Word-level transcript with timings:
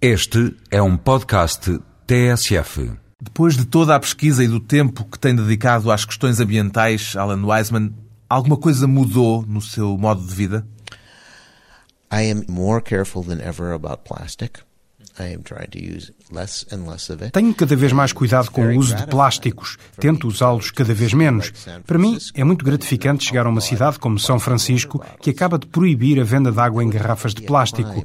Este 0.00 0.54
é 0.70 0.82
um 0.82 0.94
podcast 0.94 1.80
TSF. 2.06 2.92
Depois 3.18 3.56
de 3.56 3.64
toda 3.64 3.96
a 3.96 3.98
pesquisa 3.98 4.44
e 4.44 4.46
do 4.46 4.60
tempo 4.60 5.06
que 5.06 5.18
tem 5.18 5.34
dedicado 5.34 5.90
às 5.90 6.04
questões 6.04 6.38
ambientais, 6.38 7.16
Alan 7.16 7.42
Wiseman, 7.42 7.94
alguma 8.28 8.58
coisa 8.58 8.86
mudou 8.86 9.42
no 9.46 9.62
seu 9.62 9.96
modo 9.96 10.20
de 10.20 10.34
vida? 10.34 10.66
I 12.12 12.30
am 12.30 12.44
more 12.46 12.82
careful 12.82 13.24
than 13.24 13.40
ever 13.40 13.72
about 13.72 14.02
plastic. 14.04 14.65
Tenho 17.30 17.54
cada 17.54 17.74
vez 17.76 17.92
mais 17.92 18.12
cuidado 18.12 18.50
com 18.50 18.66
o 18.66 18.76
uso 18.76 18.94
de 18.94 19.06
plásticos. 19.06 19.78
Tento 19.98 20.28
usá-los 20.28 20.70
cada 20.70 20.92
vez 20.92 21.12
menos. 21.12 21.52
Para 21.86 21.98
mim, 21.98 22.18
é 22.34 22.44
muito 22.44 22.64
gratificante 22.64 23.24
chegar 23.24 23.46
a 23.46 23.50
uma 23.50 23.60
cidade 23.60 23.98
como 23.98 24.18
São 24.18 24.38
Francisco, 24.38 25.04
que 25.20 25.30
acaba 25.30 25.58
de 25.58 25.66
proibir 25.66 26.20
a 26.20 26.24
venda 26.24 26.52
de 26.52 26.60
água 26.60 26.84
em 26.84 26.90
garrafas 26.90 27.34
de 27.34 27.42
plástico. 27.42 28.04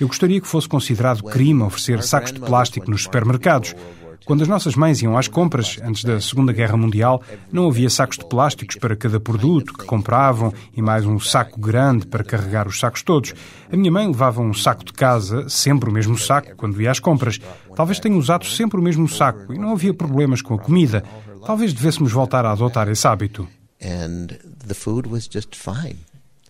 Eu 0.00 0.08
gostaria 0.08 0.40
que 0.40 0.46
fosse 0.46 0.68
considerado 0.68 1.22
crime 1.24 1.62
oferecer 1.62 2.02
sacos 2.02 2.32
de 2.32 2.40
plástico 2.40 2.90
nos 2.90 3.02
supermercados. 3.02 3.74
Quando 4.24 4.42
as 4.42 4.48
nossas 4.48 4.76
mães 4.76 5.02
iam 5.02 5.16
às 5.16 5.26
compras, 5.26 5.78
antes 5.82 6.04
da 6.04 6.20
Segunda 6.20 6.52
Guerra 6.52 6.76
Mundial, 6.76 7.22
não 7.50 7.68
havia 7.68 7.90
sacos 7.90 8.18
de 8.18 8.26
plásticos 8.26 8.76
para 8.76 8.94
cada 8.94 9.18
produto 9.18 9.72
que 9.72 9.84
compravam 9.84 10.52
e 10.76 10.82
mais 10.82 11.04
um 11.04 11.18
saco 11.18 11.58
grande 11.58 12.06
para 12.06 12.22
carregar 12.22 12.68
os 12.68 12.78
sacos 12.78 13.02
todos. 13.02 13.34
A 13.72 13.76
minha 13.76 13.90
mãe 13.90 14.06
levava 14.06 14.40
um 14.40 14.54
saco 14.54 14.84
de 14.84 14.92
casa, 14.92 15.48
sempre 15.48 15.88
o 15.88 15.92
mesmo 15.92 16.16
saco, 16.16 16.54
quando 16.56 16.80
ia 16.80 16.90
às 16.90 17.00
compras. 17.00 17.40
Talvez 17.74 17.98
tenha 17.98 18.16
usado 18.16 18.44
sempre 18.44 18.78
o 18.78 18.82
mesmo 18.82 19.08
saco 19.08 19.52
e 19.52 19.58
não 19.58 19.72
havia 19.72 19.94
problemas 19.94 20.42
com 20.42 20.54
a 20.54 20.58
comida. 20.58 21.02
Talvez 21.44 21.72
devêssemos 21.72 22.12
voltar 22.12 22.44
a 22.44 22.52
adotar 22.52 22.88
esse 22.88 23.06
hábito. 23.06 23.48
And 23.82 24.26
the 24.66 24.74
food 24.74 25.08
was 25.08 25.26
just 25.26 25.56
fine. 25.56 25.96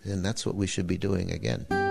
And 0.05 0.21
that's 0.21 0.45
what 0.45 0.57
we 0.57 0.67
should 0.67 0.87
be 0.87 0.97
doing 0.97 1.31
again. 1.31 1.90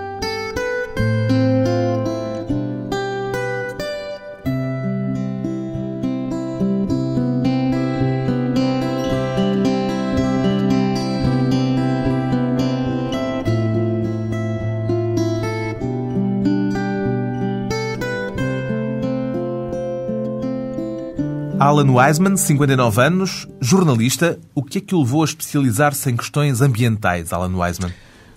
Alan 21.60 21.90
Wiseman, 21.90 22.38
59 22.38 23.02
anos, 23.02 23.46
jornalista. 23.60 24.40
O 24.54 24.62
que 24.62 24.78
é 24.78 24.80
que 24.80 24.94
o 24.94 25.00
levou 25.00 25.20
a 25.20 25.26
especializar-se 25.26 26.10
em 26.10 26.16
questões 26.16 26.62
ambientais, 26.62 27.34
Alan 27.34 27.54
Wiseman? 27.54 27.92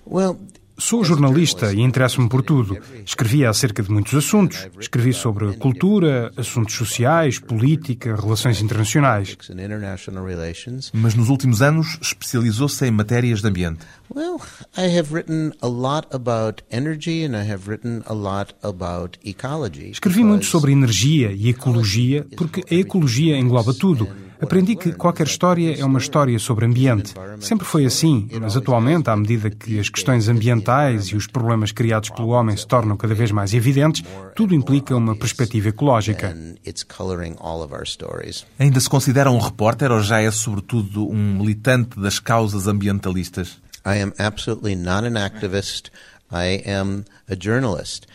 Well, 0.06 0.38
Sou 0.76 1.04
jornalista 1.04 1.72
e 1.72 1.80
interesso-me 1.80 2.28
por 2.28 2.42
tudo. 2.42 2.76
Escrevi 3.06 3.46
acerca 3.46 3.82
de 3.82 3.90
muitos 3.90 4.12
assuntos. 4.14 4.66
Escrevi 4.78 5.12
sobre 5.12 5.52
cultura, 5.56 6.32
assuntos 6.36 6.74
sociais, 6.74 7.38
política, 7.38 8.16
relações 8.16 8.60
internacionais. 8.60 9.36
Mas 10.92 11.14
nos 11.14 11.28
últimos 11.28 11.62
anos 11.62 11.96
especializou-se 12.02 12.84
em 12.84 12.90
matérias 12.90 13.40
de 13.40 13.48
ambiente. 13.48 13.80
Well, 14.12 14.40
I 14.76 14.98
have 14.98 15.14
written 15.14 15.52
a 15.60 15.68
lot 15.68 16.08
about 16.10 16.62
energy 16.70 17.24
and 17.24 17.36
I 17.36 17.50
have 17.50 17.70
written 17.70 18.02
a 18.06 18.12
lot 18.12 18.54
about 18.62 19.18
ecology. 19.24 19.90
Escrevi 19.90 20.24
muito 20.24 20.46
sobre 20.46 20.72
energia 20.72 21.32
e 21.32 21.48
ecologia, 21.48 22.26
porque 22.36 22.62
a 22.68 22.74
ecologia 22.74 23.36
engloba 23.36 23.72
tudo. 23.72 24.08
Aprendi 24.44 24.76
que 24.76 24.92
qualquer 24.92 25.26
história 25.26 25.80
é 25.80 25.84
uma 25.84 25.98
história 25.98 26.38
sobre 26.38 26.66
ambiente. 26.66 27.14
Sempre 27.40 27.66
foi 27.66 27.84
assim, 27.86 28.28
mas 28.40 28.56
atualmente, 28.56 29.08
à 29.08 29.16
medida 29.16 29.50
que 29.50 29.78
as 29.80 29.88
questões 29.88 30.28
ambientais 30.28 31.06
e 31.06 31.16
os 31.16 31.26
problemas 31.26 31.72
criados 31.72 32.10
pelo 32.10 32.28
homem 32.28 32.56
se 32.56 32.66
tornam 32.66 32.96
cada 32.96 33.14
vez 33.14 33.30
mais 33.30 33.54
evidentes, 33.54 34.04
tudo 34.36 34.54
implica 34.54 34.94
uma 34.94 35.16
perspectiva 35.16 35.68
ecológica. 35.70 36.28
and 36.28 36.56
it's 36.66 36.82
coloring 36.84 37.34
all 37.40 37.62
of 37.62 37.72
our 37.74 37.86
stories. 37.86 38.44
Ainda 38.58 38.78
se 38.80 38.88
considera 38.88 39.30
um 39.30 39.38
repórter 39.38 39.90
ou 39.90 40.00
já 40.00 40.20
é, 40.20 40.30
sobretudo, 40.30 41.08
um 41.08 41.38
militante 41.38 41.98
das 41.98 42.18
causas 42.18 42.68
ambientalistas? 42.68 43.58
I 43.86 44.02
am 44.02 44.12
absolutely 44.18 44.76
not 44.76 45.06
an 45.06 45.16
activist. 45.16 45.90
I 46.32 46.62
am. 46.66 47.04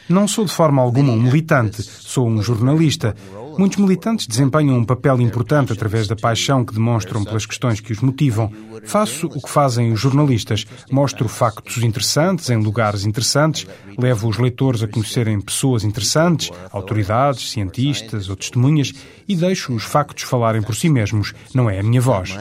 Não 0.07 0.27
sou 0.27 0.45
de 0.45 0.51
forma 0.51 0.81
alguma 0.81 1.13
um 1.13 1.21
militante, 1.21 1.81
sou 1.81 2.27
um 2.27 2.41
jornalista. 2.41 3.15
Muitos 3.57 3.77
militantes 3.77 4.25
desempenham 4.25 4.77
um 4.77 4.85
papel 4.85 5.19
importante 5.19 5.73
através 5.73 6.07
da 6.07 6.15
paixão 6.15 6.63
que 6.63 6.73
demonstram 6.73 7.25
pelas 7.25 7.45
questões 7.45 7.81
que 7.81 7.91
os 7.91 7.99
motivam. 7.99 8.49
Faço 8.85 9.27
o 9.27 9.41
que 9.41 9.49
fazem 9.49 9.91
os 9.91 9.99
jornalistas. 9.99 10.65
Mostro 10.89 11.27
factos 11.27 11.83
interessantes 11.83 12.49
em 12.49 12.55
lugares 12.55 13.05
interessantes, 13.05 13.67
levo 13.97 14.29
os 14.29 14.37
leitores 14.37 14.81
a 14.81 14.87
conhecerem 14.87 15.41
pessoas 15.41 15.83
interessantes, 15.83 16.49
autoridades, 16.71 17.51
cientistas 17.51 18.29
ou 18.29 18.37
testemunhas, 18.37 18.93
e 19.27 19.35
deixo 19.35 19.73
os 19.73 19.83
factos 19.83 20.23
falarem 20.23 20.61
por 20.61 20.73
si 20.73 20.87
mesmos. 20.87 21.33
Não 21.53 21.69
é 21.69 21.79
a 21.79 21.83
minha 21.83 21.99
voz. 21.99 22.31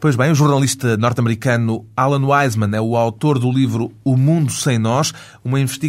Pois 0.00 0.16
bem, 0.16 0.32
o 0.32 0.34
jornalista 0.34 0.96
norte-americano 0.96 1.86
Alan 1.96 2.26
Wiseman 2.26 2.76
é 2.76 2.80
o 2.80 2.96
autor 2.96 3.38
do 3.38 3.50
livro 3.50 3.92
O 4.04 4.16
Mundo 4.16 4.50
Sem 4.50 4.76
Nós, 4.76 5.12
uma 5.44 5.60
investigação 5.60 5.81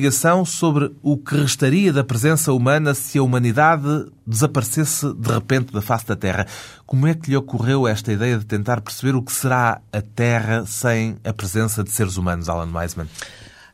sobre 0.46 0.92
o 1.02 1.18
que 1.18 1.36
restaria 1.36 1.92
da 1.92 2.04
presença 2.04 2.52
humana 2.52 2.94
se 2.94 3.18
a 3.18 3.24
humanidade 3.24 4.06
desaparecesse 4.26 5.14
de 5.14 5.32
repente 5.32 5.72
da 5.74 5.82
face 5.82 6.08
da 6.08 6.16
Terra. 6.16 6.48
Como 6.86 7.06
é 7.08 7.14
que 7.14 7.30
lhe 7.30 7.38
ocorreu 7.38 7.88
esta 7.88 8.12
ideia 8.12 8.38
de 8.38 8.46
tentar 8.46 8.82
perceber 8.82 9.16
o 9.16 9.22
que 9.22 9.32
será 9.32 9.82
a 9.92 10.02
Terra 10.02 10.66
sem 10.66 11.18
a 11.24 11.34
presença 11.34 11.84
de 11.84 11.92
seres 11.92 12.18
humanos, 12.18 12.50
Alan 12.50 12.72
Wiseman? 12.74 13.08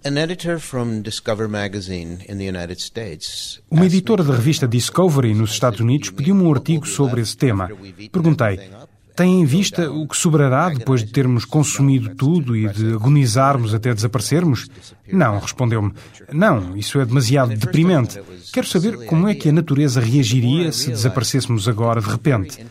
An 0.06 0.18
editor 0.18 0.60
from 0.60 1.02
Discover 1.02 1.50
magazine 1.50 2.20
in 2.30 2.38
the 2.38 2.48
United 2.48 2.82
States. 2.82 3.62
Uma 3.70 3.86
editora 3.86 4.24
da 4.24 4.34
revista 4.34 4.66
Discovery 4.66 5.34
nos 5.34 5.52
Estados 5.52 5.82
Unidos 5.82 6.10
pediu-me 6.10 6.42
um 6.42 6.54
artigo 6.54 6.88
sobre 6.88 7.20
esse 7.20 7.36
tema. 7.36 7.70
Perguntei: 8.10 8.72
tem 9.20 9.42
em 9.42 9.46
vista 9.46 9.92
o 9.92 10.08
que 10.08 10.16
sobrará 10.16 10.70
depois 10.70 11.04
de 11.04 11.12
termos 11.12 11.44
consumido 11.44 12.16
tudo 12.16 12.56
e 12.56 12.70
de 12.70 12.94
agonizarmos 12.94 13.74
até 13.74 13.94
desaparecermos? 13.94 14.70
Não, 15.12 15.40
respondeu-me. 15.40 15.92
Não, 16.32 16.78
isso 16.78 17.02
é 17.02 17.06
demasiado 17.06 17.54
deprimente. 17.54 18.18
Quero 18.54 18.66
saber 18.66 19.06
como 19.08 19.28
é 19.28 19.36
que 19.36 19.50
a 19.50 19.52
natureza 19.52 20.00
reagiria 20.00 20.72
se 20.72 20.92
desaparecêssemos 20.92 21.68
agora 21.68 22.00
de 22.00 22.08
repente. 22.08 22.66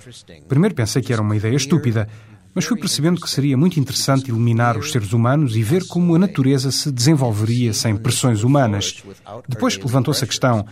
Primeiro 0.49 0.75
pensei 0.75 1.03
que 1.03 1.13
era 1.13 1.21
uma 1.21 1.37
ideia 1.37 1.55
estúpida, 1.55 2.09
mas 2.55 2.65
fui 2.65 2.79
percebendo 2.79 3.21
que 3.21 3.29
seria 3.29 3.55
muito 3.55 3.79
interessante 3.79 4.31
eliminar 4.31 4.79
os 4.79 4.91
seres 4.91 5.13
humanos 5.13 5.55
e 5.55 5.63
ver 5.63 5.87
como 5.87 6.15
a 6.15 6.19
natureza 6.19 6.71
se 6.71 6.91
desenvolveria 6.91 7.75
sem 7.75 7.95
pressões 7.95 8.43
humanas. 8.43 9.05
Depois 9.47 9.77
levantou-se 9.77 10.25
a 10.25 10.27
questão: 10.27 10.65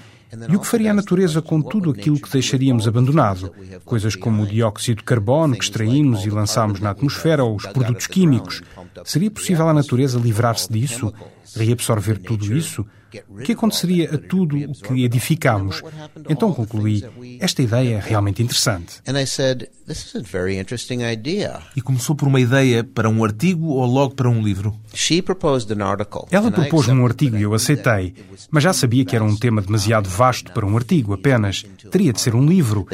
e 0.48 0.56
o 0.56 0.60
que 0.60 0.66
faria 0.66 0.90
a 0.90 0.94
natureza 0.94 1.40
com 1.40 1.60
tudo 1.62 1.90
aquilo 1.90 2.20
que 2.20 2.30
deixaríamos 2.30 2.88
abandonado? 2.88 3.52
Coisas 3.84 4.16
como 4.16 4.42
o 4.42 4.46
dióxido 4.46 4.98
de 4.98 5.04
carbono 5.04 5.56
que 5.56 5.64
extraímos 5.64 6.24
e 6.24 6.30
lançámos 6.30 6.80
na 6.80 6.90
atmosfera 6.90 7.44
ou 7.44 7.56
os 7.56 7.66
produtos 7.66 8.06
químicos. 8.06 8.62
Seria 9.04 9.30
possível 9.30 9.68
à 9.68 9.74
natureza 9.74 10.18
livrar-se 10.18 10.72
disso? 10.72 11.12
Reabsorver 11.54 12.18
tudo 12.18 12.56
isso? 12.56 12.84
O 13.28 13.38
que 13.42 13.52
aconteceria 13.52 14.14
a 14.14 14.18
tudo 14.18 14.56
o 14.56 14.72
que 14.74 15.04
edificamos? 15.04 15.82
Então 16.28 16.52
concluí: 16.52 17.04
esta 17.40 17.62
ideia 17.62 17.96
é 17.96 18.00
realmente 18.00 18.42
interessante. 18.42 19.00
And 19.06 19.18
I 19.18 19.26
said, 19.26 19.68
this 19.86 20.06
is 20.06 20.16
a 20.16 20.20
very 20.20 20.58
interesting 20.58 21.02
idea. 21.02 21.62
E 21.76 21.80
começou 21.80 22.16
por 22.16 22.28
uma 22.28 22.40
ideia 22.40 22.82
para 22.82 23.08
um 23.08 23.24
artigo 23.24 23.68
ou 23.68 23.86
logo 23.86 24.14
para 24.14 24.28
um 24.28 24.42
livro? 24.42 24.74
She 24.92 25.22
proposed 25.22 25.72
an 25.72 25.84
article. 25.84 26.26
Ela 26.30 26.50
propôs-me 26.50 26.94
um 26.94 27.06
artigo 27.06 27.36
e 27.36 27.42
eu 27.42 27.54
aceitei, 27.54 28.14
mas 28.50 28.62
já 28.62 28.72
sabia 28.72 29.04
que 29.04 29.14
era 29.14 29.24
um 29.24 29.36
tema 29.36 29.62
demasiado 29.62 30.08
vasto 30.16 30.52
para 30.52 30.66
um 30.66 30.76
artigo 30.76 31.12
apenas. 31.12 31.64
Teria 31.90 32.12
de 32.12 32.20
ser 32.20 32.34
um 32.34 32.46
livro. 32.46 32.86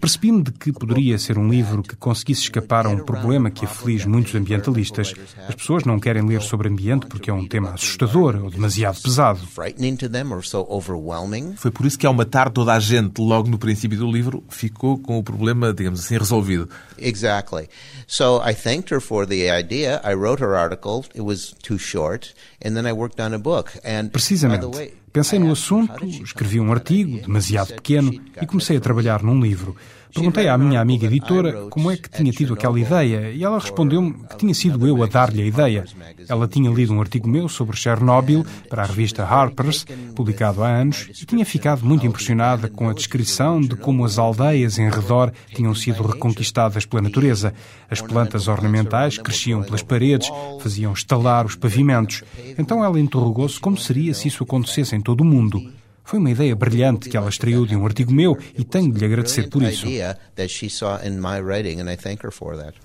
Percebi-me 0.00 0.42
de 0.42 0.50
que 0.50 0.72
poderia 0.72 1.16
ser 1.16 1.38
um 1.38 1.48
livro 1.48 1.80
que 1.80 1.94
conseguisse 1.94 2.42
escapar 2.42 2.86
a 2.86 2.88
um 2.88 2.98
problema 2.98 3.52
que 3.52 3.64
aflige 3.64 4.08
muitos 4.08 4.34
ambientalistas. 4.34 5.14
As 5.48 5.54
pessoas 5.54 5.84
não 5.84 6.00
querem 6.00 6.26
ler 6.26 6.42
sobre 6.42 6.68
ambiente 6.68 7.06
porque 7.06 7.30
é 7.30 7.32
um 7.32 7.46
tema 7.46 7.74
assustador 7.74 8.34
ou 8.42 8.50
demasiado 8.50 9.00
pesado. 9.00 9.46
frightening 9.46 9.96
to 9.96 10.08
them 10.08 10.32
or 10.32 10.44
so 10.44 10.66
overwhelming. 10.68 11.54
Foi 11.56 11.70
por 11.70 11.86
isso 11.86 11.96
que, 11.96 12.06
ao 12.06 12.12
matar 12.12 12.50
toda 12.50 12.72
a 12.72 12.80
gente 12.80 13.20
logo 13.20 13.48
no 13.48 13.58
princípio 13.58 13.96
do 13.96 14.10
livro, 14.10 14.42
ficou 14.48 14.98
com 14.98 15.16
o 15.18 15.22
problema, 15.22 15.72
digamos 15.72 16.00
assim, 16.00 16.18
resolvido. 16.18 16.68
Exactly. 16.98 17.68
So 18.08 18.42
I 18.44 18.54
thanked 18.54 18.92
her 18.92 19.00
for 19.00 19.24
the 19.24 19.50
idea. 19.56 20.00
I 20.04 20.14
wrote 20.14 20.42
her 20.42 20.56
article. 20.56 21.04
It 21.14 21.22
was 21.22 21.54
too 21.62 21.78
short, 21.78 22.34
and 22.64 22.74
then 22.74 22.86
I 22.86 22.92
worked 22.92 23.20
on 23.20 23.32
a 23.34 23.38
book. 23.38 23.70
And 23.84 24.04
by 24.04 24.08
the 24.08 24.10
Precisamente. 24.10 25.03
Pensei 25.14 25.38
no 25.38 25.52
assunto, 25.52 26.04
escrevi 26.04 26.58
um 26.58 26.72
artigo 26.72 27.20
demasiado 27.20 27.72
pequeno 27.74 28.12
e 28.42 28.46
comecei 28.46 28.78
a 28.78 28.80
trabalhar 28.80 29.22
num 29.22 29.40
livro. 29.40 29.76
Perguntei 30.14 30.48
à 30.48 30.56
minha 30.56 30.80
amiga 30.80 31.06
editora 31.06 31.66
como 31.68 31.90
é 31.90 31.96
que 31.96 32.08
tinha 32.08 32.30
tido 32.30 32.54
aquela 32.54 32.78
ideia 32.78 33.32
e 33.32 33.42
ela 33.42 33.58
respondeu-me 33.58 34.14
que 34.28 34.36
tinha 34.36 34.54
sido 34.54 34.86
eu 34.86 35.02
a 35.02 35.06
dar-lhe 35.06 35.42
a 35.42 35.44
ideia. 35.44 35.84
Ela 36.28 36.46
tinha 36.46 36.70
lido 36.70 36.94
um 36.94 37.00
artigo 37.00 37.28
meu 37.28 37.48
sobre 37.48 37.76
Chernobyl 37.76 38.46
para 38.70 38.84
a 38.84 38.86
revista 38.86 39.24
Harper's, 39.24 39.84
publicado 40.14 40.62
há 40.62 40.68
anos, 40.68 41.08
e 41.20 41.26
tinha 41.26 41.44
ficado 41.44 41.84
muito 41.84 42.06
impressionada 42.06 42.68
com 42.68 42.88
a 42.88 42.94
descrição 42.94 43.60
de 43.60 43.74
como 43.74 44.04
as 44.04 44.16
aldeias 44.16 44.78
em 44.78 44.88
redor 44.88 45.32
tinham 45.52 45.74
sido 45.74 46.04
reconquistadas 46.04 46.86
pela 46.86 47.02
natureza. 47.02 47.52
As 47.90 48.00
plantas 48.00 48.46
ornamentais 48.46 49.18
cresciam 49.18 49.62
pelas 49.64 49.82
paredes, 49.82 50.30
faziam 50.60 50.92
estalar 50.92 51.44
os 51.44 51.56
pavimentos. 51.56 52.22
Então 52.56 52.84
ela 52.84 53.00
interrogou-se 53.00 53.58
como 53.58 53.76
seria 53.76 54.14
se 54.14 54.28
isso 54.28 54.44
acontecesse 54.44 54.94
em 54.94 55.00
todo 55.00 55.22
o 55.22 55.24
mundo. 55.24 55.60
Foi 56.06 56.18
uma 56.18 56.30
ideia 56.30 56.54
brilhante 56.54 57.08
que 57.08 57.16
ela 57.16 57.30
extraiu 57.30 57.64
de 57.64 57.74
um 57.74 57.86
artigo 57.86 58.12
meu 58.12 58.36
e 58.56 58.62
tenho 58.62 58.92
de 58.92 58.98
lhe 58.98 59.06
agradecer 59.06 59.48
por 59.48 59.62
isso. 59.62 59.86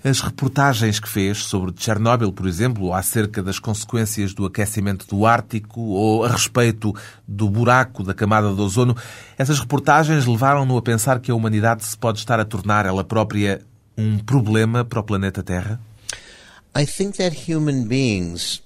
As 0.02 0.22
reportagens 0.22 1.02
que 1.02 1.10
fez 1.10 1.40
sobre 1.40 1.74
Chernobyl, 1.78 2.32
por 2.32 2.48
exemplo, 2.48 2.94
acerca 2.94 3.44
das 3.44 3.60
consequências 3.60 4.34
do 4.34 4.46
aquecimento 4.46 5.06
do 5.06 5.26
Ártico 5.26 5.82
ou 5.82 6.24
a 6.24 6.30
respeito 6.30 6.96
do 7.28 7.50
buraco 7.50 8.04
da 8.04 8.14
camada 8.14 8.54
de 8.54 8.62
ozono, 8.62 8.96
essas 9.38 9.60
reportagens 9.60 10.26
levaram-no 10.26 10.78
a 10.78 10.82
pensar 10.82 11.20
que 11.20 11.30
a 11.30 11.36
humanidade 11.36 11.84
se 11.84 11.98
pode 11.98 12.20
estar 12.20 12.40
a 12.40 12.46
tornar 12.46 12.86
ela 12.86 13.04
própria 13.04 13.62
um 13.98 14.18
problema 14.18 14.86
para 14.86 15.02
o 15.02 15.04
planeta 15.04 15.44
Terra? 15.44 15.78
I 16.74 16.86
think 16.86 17.18
that 17.18 17.52
human 17.52 17.86
beings, 17.86 18.62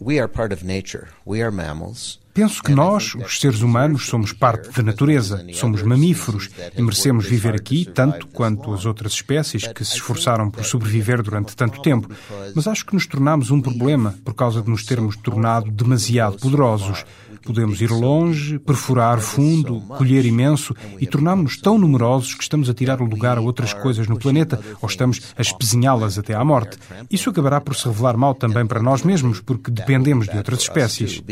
we 0.00 0.18
are 0.18 0.26
part 0.26 0.52
of 0.52 0.64
nature. 0.64 1.08
We 1.24 1.40
are 1.40 1.52
mammals. 1.52 2.18
Penso 2.36 2.62
que 2.62 2.70
nós, 2.70 3.14
os 3.14 3.40
seres 3.40 3.62
humanos, 3.62 4.08
somos 4.08 4.30
parte 4.30 4.68
da 4.68 4.82
natureza, 4.82 5.42
somos 5.54 5.82
mamíferos 5.82 6.50
e 6.76 6.82
merecemos 6.82 7.24
viver 7.24 7.54
aqui 7.54 7.86
tanto 7.86 8.26
quanto 8.26 8.74
as 8.74 8.84
outras 8.84 9.14
espécies 9.14 9.66
que 9.66 9.82
se 9.82 9.94
esforçaram 9.94 10.50
por 10.50 10.62
sobreviver 10.62 11.22
durante 11.22 11.56
tanto 11.56 11.80
tempo. 11.80 12.10
Mas 12.54 12.66
acho 12.66 12.84
que 12.84 12.92
nos 12.92 13.06
tornamos 13.06 13.50
um 13.50 13.62
problema 13.62 14.14
por 14.22 14.34
causa 14.34 14.60
de 14.60 14.68
nos 14.68 14.84
termos 14.84 15.16
tornado 15.16 15.70
demasiado 15.70 16.36
poderosos. 16.36 17.06
Podemos 17.46 17.80
ir 17.80 17.90
longe, 17.90 18.58
perfurar 18.58 19.20
fundo, 19.20 19.80
colher 19.82 20.26
imenso 20.26 20.74
e 20.98 21.06
tornarmos-nos 21.06 21.60
tão 21.60 21.78
numerosos 21.78 22.34
que 22.34 22.42
estamos 22.42 22.68
a 22.68 22.74
tirar 22.74 23.00
o 23.00 23.04
lugar 23.04 23.38
a 23.38 23.40
outras 23.40 23.72
coisas 23.72 24.08
no 24.08 24.18
planeta 24.18 24.60
ou 24.82 24.88
estamos 24.88 25.22
a 25.36 25.42
espezinhá-las 25.42 26.18
até 26.18 26.34
à 26.34 26.44
morte. 26.44 26.76
Isso 27.10 27.30
acabará 27.30 27.60
por 27.60 27.76
se 27.76 27.86
revelar 27.86 28.16
mal 28.16 28.34
também 28.34 28.66
para 28.66 28.82
nós 28.82 29.02
mesmos, 29.02 29.40
porque 29.40 29.70
dependemos 29.70 30.26
de 30.26 30.36
outras 30.36 30.62
espécies. 30.62 31.22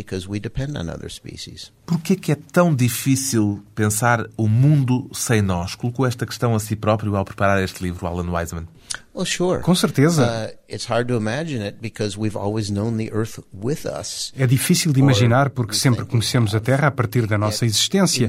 Por 1.87 2.00
que 2.00 2.32
é 2.32 2.34
tão 2.34 2.75
difícil 2.75 3.62
pensar 3.75 4.26
o 4.37 4.49
mundo 4.49 5.11
sem 5.12 5.43
nós? 5.43 5.75
Colocou 5.75 6.06
esta 6.06 6.25
questão 6.25 6.55
a 6.55 6.61
si 6.61 6.76
próprio 6.76 7.16
ao 7.16 7.25
preparar 7.25 7.62
este 7.62 7.82
livro, 7.82 8.06
Alan 8.06 8.31
Wiseman. 8.31 8.66
Well, 9.14 9.25
sure. 9.25 9.61
Com 9.61 9.75
certeza. 9.76 10.52
It's 10.69 10.90
hard 10.90 11.06
to 11.08 11.16
imagine 11.16 11.64
it 11.64 11.78
because 11.81 12.19
we've 12.19 12.37
always 12.37 12.69
known 12.69 12.96
the 12.96 13.11
earth 13.12 13.38
with 13.52 13.87
us. 13.87 14.32
É 14.37 14.44
difícil 14.44 14.93
de 14.93 14.99
imaginar 14.99 15.50
porque 15.50 15.76
sempre 15.76 16.05
conhecemos 16.05 16.52
a 16.55 16.61
Terra 16.61 16.88
a 16.88 16.90
partir 16.90 17.26
da 17.26 17.38
nossa 17.38 17.64
existência. 17.64 18.26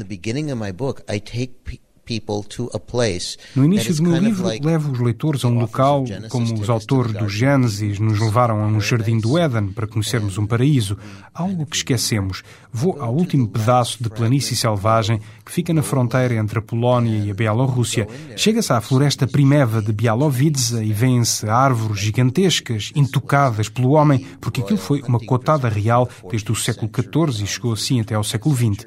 No 3.56 3.66
início 3.66 3.94
do 3.96 4.04
meu 4.04 4.18
livro, 4.18 4.48
levo 4.48 4.92
os 4.92 5.00
leitores 5.00 5.44
a 5.44 5.48
um 5.48 5.60
local 5.60 6.06
como 6.30 6.54
os 6.60 6.70
autores 6.70 7.12
do 7.14 7.28
Gênesis 7.28 8.00
nos 8.00 8.20
levaram 8.20 8.64
a 8.64 8.68
um 8.68 8.80
jardim 8.80 9.20
do 9.20 9.38
Éden 9.38 9.70
para 9.70 9.88
conhecermos 9.88 10.38
um 10.38 10.46
paraíso, 10.46 10.98
algo 11.34 11.66
que 11.66 11.76
esquecemos. 11.76 12.44
Vou 12.72 13.02
ao 13.02 13.14
último 13.14 13.48
pedaço 13.48 14.04
de 14.04 14.10
planície 14.10 14.56
selvagem 14.56 15.20
que 15.44 15.52
fica 15.52 15.74
na 15.74 15.82
fronteira 15.82 16.36
entre 16.36 16.60
a 16.60 16.62
Polónia 16.62 17.18
e 17.18 17.32
a 17.32 17.34
Bielorrússia. 17.34 18.08
Chega-se 18.36 18.72
à 18.72 18.80
floresta 18.82 19.26
primeva 19.26 19.82
de 19.82 19.92
Białowieża 19.92 20.84
e 20.84 20.94
vêem-se 20.94 21.50
árvores 21.50 22.00
gigantescas, 22.02 22.92
intocadas 22.96 23.68
pelo 23.70 23.92
homem, 23.92 24.26
porque 24.40 24.62
aquilo 24.62 24.78
foi 24.78 25.02
uma 25.02 25.20
cotada 25.20 25.68
real 25.68 26.08
desde 26.30 26.52
o 26.52 26.56
século 26.56 26.92
XIV 26.94 27.44
e 27.44 27.48
chegou 27.48 27.74
assim 27.74 28.00
até 28.00 28.14
ao 28.14 28.24
século 28.24 28.56
XX. 28.56 28.86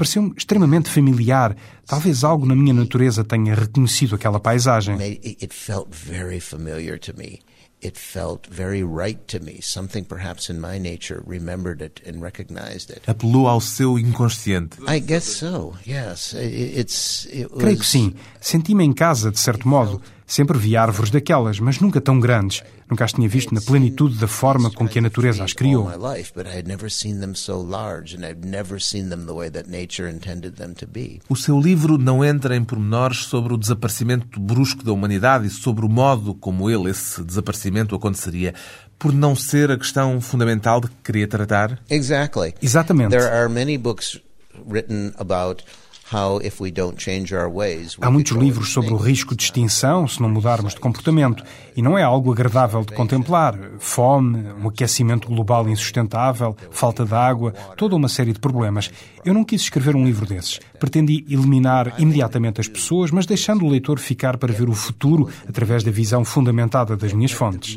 Pareceu-me 0.00 0.32
extremamente 0.34 0.88
familiar. 0.88 1.54
Talvez 1.86 2.24
algo 2.24 2.46
na 2.46 2.56
minha 2.56 2.72
natureza 2.72 3.22
tenha 3.22 3.54
reconhecido 3.54 4.14
aquela 4.14 4.40
paisagem. 4.40 4.96
it, 4.98 5.52
felt 5.52 5.94
very 5.94 6.40
familiar 6.40 6.98
to 6.98 7.12
me. 7.14 7.40
It 7.82 7.98
felt 7.98 8.48
very 8.50 8.82
right 8.82 9.20
to 9.26 9.44
me. 9.44 9.60
Something 9.60 10.04
perhaps 10.04 10.48
in 10.48 10.58
my 10.58 10.78
nature 10.78 11.22
remembered 11.26 11.82
it 11.82 12.00
and 12.08 12.22
recognized 12.22 12.88
it. 12.90 13.02
Apelou 13.06 13.46
ao 13.46 13.60
seu 13.60 13.98
inconsciente. 13.98 14.78
I 14.88 15.00
guess 15.00 15.24
so. 15.24 15.74
Yes, 15.86 16.32
it's. 16.34 17.26
It 17.30 17.50
was, 17.50 17.60
Creio 17.60 17.78
que 17.78 17.86
sim. 17.86 18.14
Senti-me 18.40 18.82
em 18.82 18.94
casa, 18.94 19.30
de 19.30 19.38
certo 19.38 19.68
modo. 19.68 20.00
Sempre 20.30 20.56
vi 20.56 20.76
árvores 20.76 21.10
daquelas, 21.10 21.58
mas 21.58 21.80
nunca 21.80 22.00
tão 22.00 22.20
grandes. 22.20 22.62
Nunca 22.88 23.04
as 23.04 23.12
tinha 23.12 23.28
visto 23.28 23.52
na 23.52 23.60
plenitude 23.60 24.16
da 24.16 24.28
forma 24.28 24.70
com 24.70 24.86
que 24.86 25.00
a 25.00 25.02
natureza 25.02 25.42
as 25.42 25.52
criou. 25.52 25.90
All 25.90 25.98
my 25.98 26.18
life, 26.18 26.32
but 26.32 26.46
I 26.46 26.56
had 26.56 26.68
never 26.68 26.88
seen 26.88 27.18
them 27.18 27.34
so 27.34 27.60
large, 27.60 28.16
and 28.16 28.24
I've 28.24 28.46
never 28.46 28.80
seen 28.80 29.08
them 29.08 29.26
the 29.26 29.32
way 29.32 29.50
that 29.50 29.68
nature 29.68 30.08
intended 30.08 30.54
them 30.54 30.72
to 30.74 30.86
be. 30.86 31.20
O 31.28 31.34
seu 31.34 31.60
livro 31.60 31.98
não 31.98 32.24
entra 32.24 32.54
em 32.54 32.62
pormenores 32.62 33.24
sobre 33.24 33.52
o 33.52 33.56
desaparecimento 33.56 34.38
brusco 34.38 34.84
da 34.84 34.92
humanidade 34.92 35.48
e 35.48 35.50
sobre 35.50 35.84
o 35.84 35.88
modo 35.88 36.32
como 36.32 36.70
ele, 36.70 36.90
esse 36.90 37.24
desaparecimento, 37.24 37.96
aconteceria, 37.96 38.54
por 39.00 39.12
não 39.12 39.34
ser 39.34 39.72
a 39.72 39.76
questão 39.76 40.20
fundamental 40.20 40.80
de 40.80 40.86
que 40.90 40.96
queria 41.02 41.26
tratar? 41.26 41.76
Exatamente. 41.90 43.10
There 43.10 43.28
are 43.28 43.48
many 43.48 43.76
books 43.76 44.20
written 44.64 45.12
about 45.18 45.64
how 46.12 46.40
if 46.44 46.60
we 46.60 46.70
don't 46.70 46.98
change 46.98 47.34
our 47.34 47.48
ways. 47.48 47.96
we 47.96 48.06
Há 48.06 48.10
muitos 48.10 48.36
livros 48.36 48.72
sobre 48.72 48.92
o 48.92 48.96
risco 48.96 49.36
de 49.36 49.44
extinção 49.44 50.06
se 50.08 50.20
não 50.20 50.28
mudarmos 50.28 50.74
de 50.74 50.80
comportamento. 50.80 51.44
E 51.76 51.82
não 51.82 51.96
é 51.96 52.02
algo 52.02 52.32
agradável 52.32 52.84
de 52.84 52.92
contemplar. 52.92 53.56
Fome, 53.78 54.44
um 54.62 54.68
aquecimento 54.68 55.28
global 55.28 55.68
insustentável, 55.68 56.56
falta 56.70 57.04
de 57.04 57.14
água, 57.14 57.52
toda 57.76 57.94
uma 57.94 58.08
série 58.08 58.32
de 58.32 58.40
problemas. 58.40 58.90
Eu 59.24 59.34
não 59.34 59.44
quis 59.44 59.62
escrever 59.62 59.94
um 59.94 60.04
livro 60.04 60.26
desses. 60.26 60.60
Pretendi 60.78 61.24
eliminar 61.28 61.94
imediatamente 61.98 62.60
as 62.60 62.68
pessoas, 62.68 63.10
mas 63.10 63.26
deixando 63.26 63.64
o 63.64 63.68
leitor 63.68 63.98
ficar 63.98 64.36
para 64.38 64.52
ver 64.52 64.68
o 64.68 64.74
futuro 64.74 65.28
através 65.48 65.82
da 65.82 65.90
visão 65.90 66.24
fundamentada 66.24 66.96
das 66.96 67.12
minhas 67.12 67.32
fontes. 67.32 67.76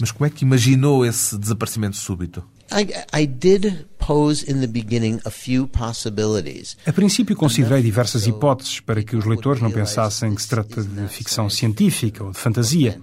Mas 0.00 0.10
como 0.10 0.26
é 0.26 0.30
que 0.30 0.44
imaginou 0.44 1.06
esse 1.06 1.38
desaparecimento 1.38 1.96
súbito? 1.96 2.42
I, 2.70 3.22
I 3.22 3.26
did 3.26 3.86
pose 3.98 4.44
in 4.50 4.60
the 4.60 4.66
beginning 4.66 5.20
a 5.24 5.30
few 5.30 5.66
possibilities. 5.66 6.76
A 6.86 6.92
princípio 6.92 7.34
considerei 7.34 7.82
diversas 7.82 8.26
hipóteses 8.26 8.80
para 8.80 9.02
que 9.02 9.16
os 9.16 9.24
leitores 9.24 9.62
não 9.62 9.70
pensassem 9.70 10.34
que 10.34 10.42
se 10.42 10.48
trata 10.48 10.82
de 10.82 11.08
ficção 11.08 11.48
científica 11.48 12.22
ou 12.22 12.30
de 12.30 12.38
fantasia. 12.38 13.00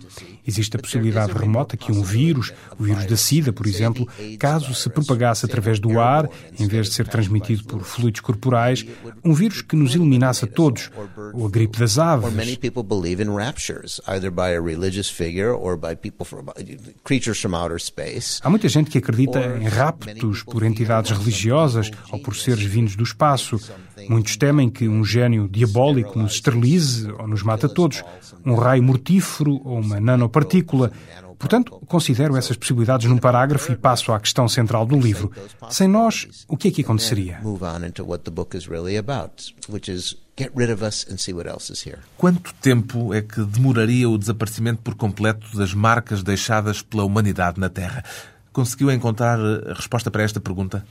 Existe 0.47 0.77
a 0.77 0.79
possibilidade 0.79 1.33
remota 1.33 1.75
que 1.75 1.91
um 1.91 2.03
vírus, 2.03 2.53
o 2.77 2.83
vírus 2.83 3.05
da 3.05 3.17
SIDA, 3.17 3.44
por 3.51 3.67
exemplo, 3.67 4.07
caso 4.39 4.73
se 4.73 4.89
propagasse 4.89 5.45
através 5.45 5.79
do 5.79 5.99
ar, 5.99 6.29
em 6.59 6.67
vez 6.67 6.89
de 6.89 6.95
ser 6.95 7.07
transmitido 7.07 7.63
por 7.65 7.81
fluidos 7.81 8.21
corporais, 8.21 8.85
um 9.23 9.33
vírus 9.33 9.61
que 9.61 9.75
nos 9.75 9.95
eliminasse 9.95 10.45
a 10.45 10.47
todos, 10.47 10.91
ou 11.33 11.45
a 11.45 11.49
gripe 11.49 11.79
das 11.79 11.97
aves. 11.97 12.29
Há 18.41 18.49
muita 18.49 18.69
gente 18.69 18.89
que 18.89 18.97
acredita 18.97 19.39
em 19.61 19.67
raptos 19.67 20.43
por 20.43 20.63
entidades 20.63 21.11
religiosas 21.11 21.91
ou 22.11 22.19
por 22.19 22.35
seres 22.35 22.63
vindos 22.63 22.95
do 22.95 23.03
espaço. 23.03 23.59
Muitos 24.09 24.35
temem 24.37 24.69
que 24.69 24.87
um 24.87 25.03
gênio 25.03 25.47
diabólico 25.47 26.19
nos 26.19 26.33
esterilize 26.33 27.09
ou 27.11 27.27
nos 27.27 27.43
mate 27.43 27.65
a 27.65 27.69
todos, 27.69 28.03
um 28.45 28.55
raio 28.55 28.83
mortífero 28.83 29.61
ou 29.63 29.79
uma 29.79 29.99
nanopartícula. 29.99 30.91
Portanto, 31.45 31.79
considero 31.87 32.35
essas 32.35 32.57
possibilidades 32.57 33.07
num 33.07 33.19
parágrafo 33.19 33.71
e 33.71 33.75
passo 33.75 34.11
à 34.11 34.19
questão 34.19 34.49
central 34.49 34.83
do 34.83 34.99
livro. 34.99 35.31
Sem 35.69 35.87
nós, 35.87 36.43
o 36.47 36.57
que 36.57 36.69
é 36.69 36.71
que 36.71 36.81
aconteceria? 36.81 37.39
Move 37.43 37.63
on 37.63 37.85
into 37.85 38.03
what 38.03 38.23
the 38.23 38.31
book 38.31 38.57
is 38.57 38.65
really 38.65 38.97
about, 38.97 39.53
which 39.69 39.91
is 39.91 40.17
get 40.35 40.51
rid 40.55 40.73
of 40.73 40.83
us 40.83 41.05
and 41.07 41.17
see 41.17 41.35
what 41.35 41.47
else 41.47 41.71
is 41.71 41.85
here. 41.85 41.99
Quanto 42.17 42.51
tempo 42.55 43.13
é 43.13 43.21
que 43.21 43.45
demoraria 43.45 44.09
o 44.09 44.17
desaparecimento 44.17 44.81
por 44.81 44.95
completo 44.95 45.55
das 45.55 45.71
marcas 45.71 46.23
deixadas 46.23 46.81
pela 46.81 47.03
humanidade 47.03 47.59
na 47.59 47.69
Terra? 47.69 48.03
Conseguiu 48.51 48.89
encontrar 48.89 49.37
a 49.39 49.73
resposta 49.75 50.09
para 50.09 50.23
esta 50.23 50.39
pergunta? 50.39 50.83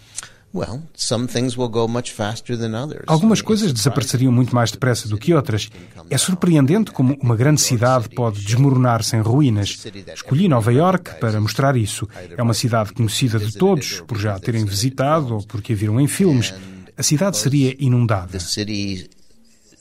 Well, 0.54 0.82
some 0.94 1.26
things 1.26 1.58
will 1.58 1.68
go 1.68 1.88
much 1.88 2.12
faster 2.12 2.56
than 2.56 2.80
others. 2.80 3.02
Algumas 3.08 3.42
coisas 3.42 3.72
desapareceriam 3.72 4.30
muito 4.30 4.54
mais 4.54 4.70
depressa 4.70 5.08
do 5.08 5.18
que 5.18 5.34
outras. 5.34 5.68
É 6.08 6.16
surpreendente 6.16 6.92
como 6.92 7.18
uma 7.20 7.34
grande 7.34 7.60
cidade 7.60 8.08
pode 8.10 8.40
desmoronar-se 8.40 9.16
em 9.16 9.20
ruínas. 9.20 9.84
Escolhi 10.14 10.46
Nova 10.46 10.72
York 10.72 11.18
para 11.18 11.40
mostrar 11.40 11.76
isso. 11.76 12.08
É 12.36 12.40
uma 12.40 12.54
cidade 12.54 12.92
conhecida 12.92 13.40
de 13.40 13.50
todos, 13.50 14.00
por 14.02 14.16
já 14.16 14.36
a 14.36 14.38
terem 14.38 14.64
visitado 14.64 15.34
ou 15.34 15.42
porque 15.42 15.72
a 15.72 15.76
viram 15.76 16.00
em 16.00 16.06
filmes. 16.06 16.54
A 16.96 17.02
cidade 17.02 17.36
seria 17.36 17.74
inundada. 17.80 18.28
The 18.28 18.38
city, 18.38 19.10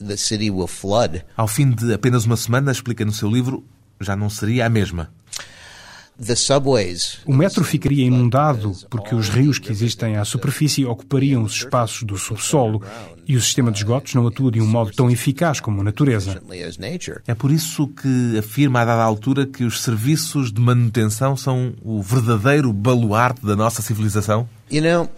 the 0.04 0.16
city 0.16 0.50
will 0.50 0.66
flood. 0.66 1.24
Ao 1.36 1.46
fim 1.46 1.70
de 1.70 1.94
apenas 1.94 2.24
uma 2.24 2.36
semana, 2.36 2.72
explica 2.72 3.04
no 3.04 3.12
seu 3.12 3.30
livro, 3.30 3.64
já 4.00 4.16
não 4.16 4.28
seria 4.28 4.66
a 4.66 4.68
mesma. 4.68 5.08
O 7.26 7.34
metro 7.34 7.64
ficaria 7.64 8.06
inundado 8.06 8.72
porque 8.88 9.14
os 9.14 9.28
rios 9.28 9.58
que 9.58 9.70
existem 9.70 10.16
à 10.16 10.24
superfície 10.24 10.84
ocupariam 10.84 11.42
os 11.42 11.54
espaços 11.54 12.02
do 12.04 12.16
subsolo 12.16 12.82
e 13.26 13.36
o 13.36 13.40
sistema 13.40 13.72
de 13.72 13.78
esgotos 13.78 14.14
não 14.14 14.26
atua 14.26 14.50
de 14.50 14.60
um 14.60 14.66
modo 14.66 14.92
tão 14.92 15.10
eficaz 15.10 15.60
como 15.60 15.80
a 15.80 15.84
natureza. 15.84 16.40
É 17.26 17.34
por 17.34 17.50
isso 17.50 17.88
que 17.88 18.38
afirma 18.38 18.80
a 18.80 18.84
dada 18.84 19.02
altura 19.02 19.46
que 19.46 19.64
os 19.64 19.82
serviços 19.82 20.52
de 20.52 20.60
manutenção 20.60 21.36
são 21.36 21.74
o 21.82 22.02
verdadeiro 22.02 22.72
baluarte 22.72 23.44
da 23.44 23.56
nossa 23.56 23.82
civilização? 23.82 24.48
You 24.70 24.82
know, 24.82 25.10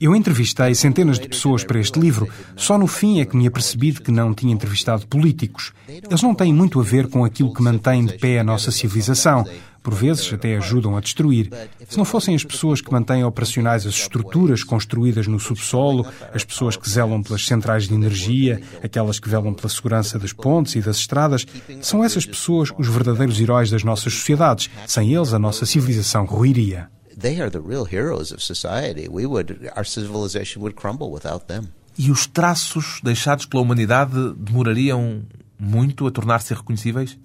eu 0.00 0.16
entrevistei 0.16 0.74
centenas 0.74 1.16
de 1.16 1.28
pessoas 1.28 1.62
para 1.62 1.78
este 1.78 2.00
livro. 2.00 2.28
Só 2.56 2.76
no 2.76 2.88
fim 2.88 3.20
é 3.20 3.24
que 3.24 3.36
me 3.36 3.46
apercebi 3.46 3.92
de 3.92 4.00
que 4.00 4.10
não 4.10 4.34
tinha 4.34 4.52
entrevistado 4.52 5.06
políticos. 5.06 5.72
Eles 5.86 6.22
não 6.22 6.34
têm 6.34 6.52
muito 6.52 6.80
a 6.80 6.82
ver 6.82 7.06
com 7.06 7.24
aquilo 7.24 7.54
que 7.54 7.62
mantém 7.62 8.04
de 8.04 8.18
pé 8.18 8.40
a 8.40 8.44
nossa 8.44 8.72
civilização. 8.72 9.44
Por 9.80 9.94
vezes 9.94 10.30
até 10.32 10.56
ajudam 10.56 10.96
a 10.96 11.00
destruir. 11.00 11.52
Se 11.88 11.96
não 11.96 12.04
fossem 12.04 12.34
as 12.34 12.42
pessoas 12.42 12.80
que 12.80 12.90
mantêm 12.90 13.22
operacionais 13.22 13.86
as 13.86 13.94
estruturas 13.94 14.64
construídas 14.64 15.28
no 15.28 15.38
subsolo, 15.38 16.04
as 16.34 16.44
pessoas 16.44 16.76
que 16.76 16.90
zelam 16.90 17.22
pelas 17.22 17.46
centrais 17.46 17.86
de 17.86 17.94
energia, 17.94 18.60
aquelas 18.82 19.20
que 19.20 19.28
velam 19.28 19.54
pela 19.54 19.68
segurança 19.68 20.18
das 20.18 20.32
pontes 20.32 20.74
e 20.74 20.80
das 20.80 20.96
estradas, 20.96 21.46
são 21.80 22.04
essas 22.04 22.26
pessoas 22.26 22.70
os 22.76 22.88
verdadeiros 22.88 23.40
heróis 23.40 23.70
das 23.70 23.84
nossas 23.84 24.12
sociedades. 24.14 24.68
Sem 24.84 25.14
eles, 25.14 25.32
a 25.32 25.38
nossa 25.38 25.64
civilização 25.64 26.24
ruiria 26.24 26.90
they 27.18 27.40
are 27.40 27.50
the 27.50 27.60
real 27.60 27.84
heroes 27.84 28.32
of 28.32 28.42
society. 28.42 29.08
We 29.08 29.26
would, 29.26 29.70
our 29.76 29.84
civilization 29.84 30.62
would 30.62 30.76
crumble 30.76 31.10
without 31.10 31.46
them. 31.46 31.68
E 31.98 32.10
os 32.10 32.26
traços 32.26 33.00
deixados 33.02 33.44
pela 33.44 33.62
humanidade 33.62 34.14
demorariam 34.36 35.22
muito 35.58 36.06
a 36.06 36.10
tornar-se 36.10 36.54
reconhecíveis? 36.54 37.18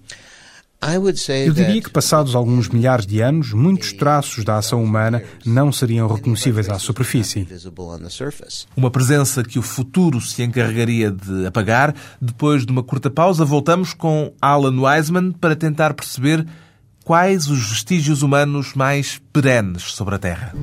Eu 1.46 1.54
diria 1.54 1.80
que, 1.80 1.88
passados 1.88 2.34
alguns 2.34 2.68
milhares 2.68 3.06
de 3.06 3.20
anos, 3.22 3.54
muitos 3.54 3.92
traços 3.94 4.44
da 4.44 4.58
ação 4.58 4.84
humana 4.84 5.22
não 5.46 5.72
seriam 5.72 6.06
reconhecíveis 6.06 6.68
à 6.68 6.78
superfície. 6.78 7.48
Uma 8.76 8.90
presença 8.90 9.42
que 9.42 9.58
o 9.58 9.62
futuro 9.62 10.20
se 10.20 10.42
encarregaria 10.42 11.10
de 11.10 11.46
apagar. 11.46 11.94
Depois 12.20 12.66
de 12.66 12.72
uma 12.72 12.82
curta 12.82 13.08
pausa, 13.08 13.46
voltamos 13.46 13.94
com 13.94 14.34
Alan 14.42 14.78
Wiseman 14.78 15.32
para 15.32 15.56
tentar 15.56 15.94
perceber 15.94 16.46
quais 17.04 17.48
os 17.48 17.68
vestígios 17.68 18.22
humanos 18.22 18.72
mais 18.74 19.20
perenes 19.32 19.82
sobre 19.82 20.14
a 20.14 20.18
Terra? 20.18 20.54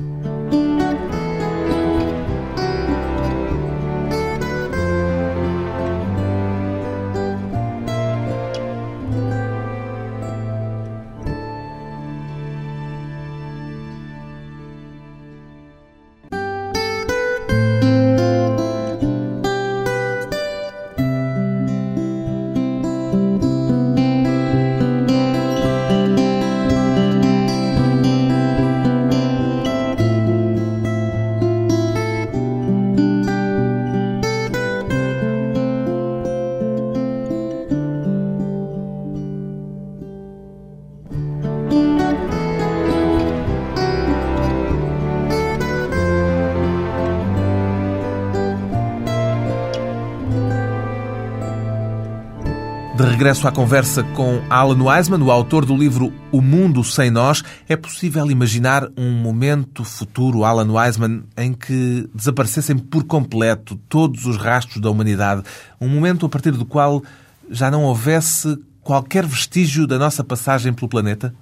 Regresso 53.22 53.46
à 53.46 53.52
conversa 53.52 54.02
com 54.16 54.42
Alan 54.50 54.82
Wiseman, 54.82 55.22
o 55.22 55.30
autor 55.30 55.64
do 55.64 55.76
livro 55.76 56.12
O 56.32 56.40
Mundo 56.40 56.82
Sem 56.82 57.08
Nós, 57.08 57.44
é 57.68 57.76
possível 57.76 58.28
imaginar 58.28 58.88
um 58.96 59.12
momento 59.12 59.84
futuro, 59.84 60.42
Alan 60.42 60.72
Wiseman, 60.72 61.22
em 61.36 61.52
que 61.52 62.10
desaparecessem 62.12 62.76
por 62.76 63.04
completo 63.04 63.76
todos 63.88 64.26
os 64.26 64.36
rastros 64.36 64.80
da 64.80 64.90
humanidade. 64.90 65.44
Um 65.80 65.86
momento 65.86 66.26
a 66.26 66.28
partir 66.28 66.50
do 66.50 66.66
qual 66.66 67.00
já 67.48 67.70
não 67.70 67.84
houvesse 67.84 68.58
qualquer 68.80 69.24
vestígio 69.24 69.86
da 69.86 70.00
nossa 70.00 70.24
passagem 70.24 70.72
pelo 70.72 70.88
planeta? 70.88 71.32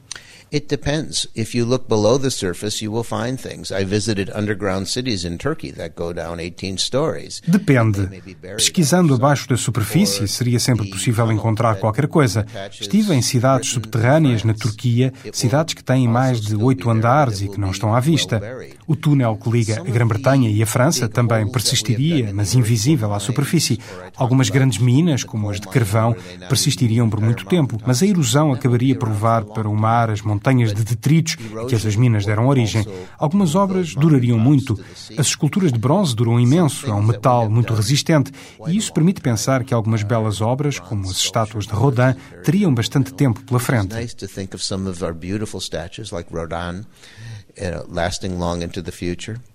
It 0.53 0.67
depends. 0.69 1.29
If 1.33 1.55
you 1.55 1.65
look 1.65 1.87
below 1.87 2.19
the 2.19 2.29
surface, 2.29 2.85
you 2.85 2.91
will 2.91 3.05
find 3.05 3.39
things. 3.41 3.71
I 3.71 3.85
visited 3.85 4.33
underground 4.35 4.89
cities 4.89 5.25
in 5.25 5.39
Turkey 5.39 5.71
that 5.75 5.95
go 5.95 6.13
down 6.13 6.41
18 6.41 6.77
stories. 6.77 7.41
Depende. 7.47 8.09
Pesquisando 8.57 9.15
abaixo 9.15 9.49
da 9.49 9.57
superfície, 9.57 10.27
seria 10.27 10.59
sempre 10.59 10.91
possível 10.91 11.31
encontrar 11.31 11.77
qualquer 11.77 12.09
coisa. 12.09 12.45
Estive 12.81 13.15
em 13.15 13.23
cidades 13.23 13.71
subterrâneas 13.71 14.43
na 14.43 14.53
Turquia, 14.53 15.13
cidades 15.33 15.75
que 15.75 15.85
têm 15.85 16.09
mais 16.09 16.41
de 16.41 16.57
oito 16.57 16.91
andares 16.91 17.43
e 17.43 17.49
que 17.49 17.61
não 17.61 17.71
estão 17.71 17.95
à 17.95 18.01
vista. 18.01 18.43
O 18.89 18.97
túnel 18.97 19.37
que 19.37 19.49
liga 19.49 19.79
a 19.79 19.85
Grã-Bretanha 19.85 20.51
e 20.51 20.61
a 20.61 20.67
França 20.67 21.09
também 21.09 21.49
persistiria, 21.49 22.33
mas 22.35 22.57
invisível 22.57 23.15
à 23.15 23.21
superfície. 23.21 23.79
Algumas 24.17 24.51
grandes 24.51 24.81
minas, 24.81 25.23
como 25.23 25.49
as 25.49 25.61
de 25.61 25.69
carvão, 25.69 26.17
persistiriam 26.49 27.09
por 27.09 27.21
muito 27.21 27.47
tempo, 27.47 27.81
mas 27.87 28.03
a 28.03 28.07
erosão 28.07 28.53
acabaria 28.53 28.97
por 28.97 29.09
levar 29.09 29.45
para 29.45 29.69
o 29.69 29.77
mar 29.77 30.11
as 30.11 30.21
montanhas 30.23 30.40
montanhas 30.41 30.73
de 30.73 30.83
detritos 30.83 31.37
que 31.69 31.75
essas 31.75 31.95
minas 31.95 32.25
deram 32.25 32.47
origem. 32.47 32.87
Algumas 33.19 33.55
obras 33.55 33.95
durariam 33.95 34.39
muito. 34.39 34.79
As 35.19 35.27
esculturas 35.27 35.71
de 35.71 35.79
bronze 35.79 36.17
duram 36.17 36.41
imenso, 36.41 36.87
é 36.87 36.95
um 36.95 37.03
metal 37.03 37.51
muito 37.51 37.75
resistente, 37.75 38.33
e 38.67 38.77
isso 38.77 38.93
permite 38.93 39.21
pensar 39.21 39.63
que 39.65 39.75
algumas 39.75 40.03
belas 40.03 40.41
obras, 40.41 40.79
como 40.79 41.05
as 41.05 41.19
estátuas 41.19 41.67
de 41.67 41.73
Rodin, 41.73 42.15
teriam 42.43 42.75
bastante 42.75 43.13
tempo 43.13 43.43
pela 43.43 43.61
frente. 43.61 43.95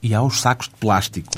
E 0.04 0.13
há 0.13 0.22
os 0.22 0.39
sacos 0.39 0.68
de 0.68 0.75
plástico. 0.75 1.30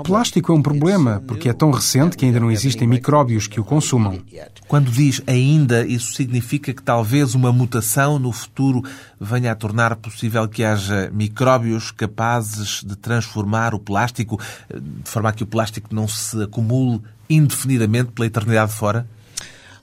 O 0.00 0.02
plástico 0.02 0.52
é 0.52 0.54
um 0.54 0.62
problema 0.62 1.22
porque 1.26 1.48
é 1.48 1.52
tão 1.52 1.70
recente 1.70 2.16
que 2.16 2.24
ainda 2.24 2.40
não 2.40 2.50
existem 2.50 2.86
micróbios 2.86 3.46
que 3.46 3.60
o 3.60 3.64
consumam. 3.64 4.20
Quando 4.68 4.90
diz 4.90 5.22
ainda, 5.26 5.86
isso 5.86 6.12
significa 6.12 6.72
que 6.72 6.82
talvez 6.82 7.34
uma 7.34 7.52
mutação 7.52 8.18
no 8.18 8.32
futuro 8.32 8.82
venha 9.20 9.52
a 9.52 9.54
tornar 9.54 9.94
possível 9.96 10.48
que 10.48 10.64
haja 10.64 11.10
micróbios 11.12 11.90
capazes 11.90 12.82
de 12.84 12.96
transformar 12.96 13.74
o 13.74 13.78
plástico 13.78 14.40
de 14.68 15.10
forma 15.10 15.28
a 15.28 15.32
que 15.32 15.42
o 15.42 15.46
plástico 15.46 15.94
não 15.94 16.08
se 16.08 16.42
acumule 16.42 17.00
indefinidamente 17.28 18.12
pela 18.12 18.26
eternidade 18.26 18.72
fora? 18.72 19.06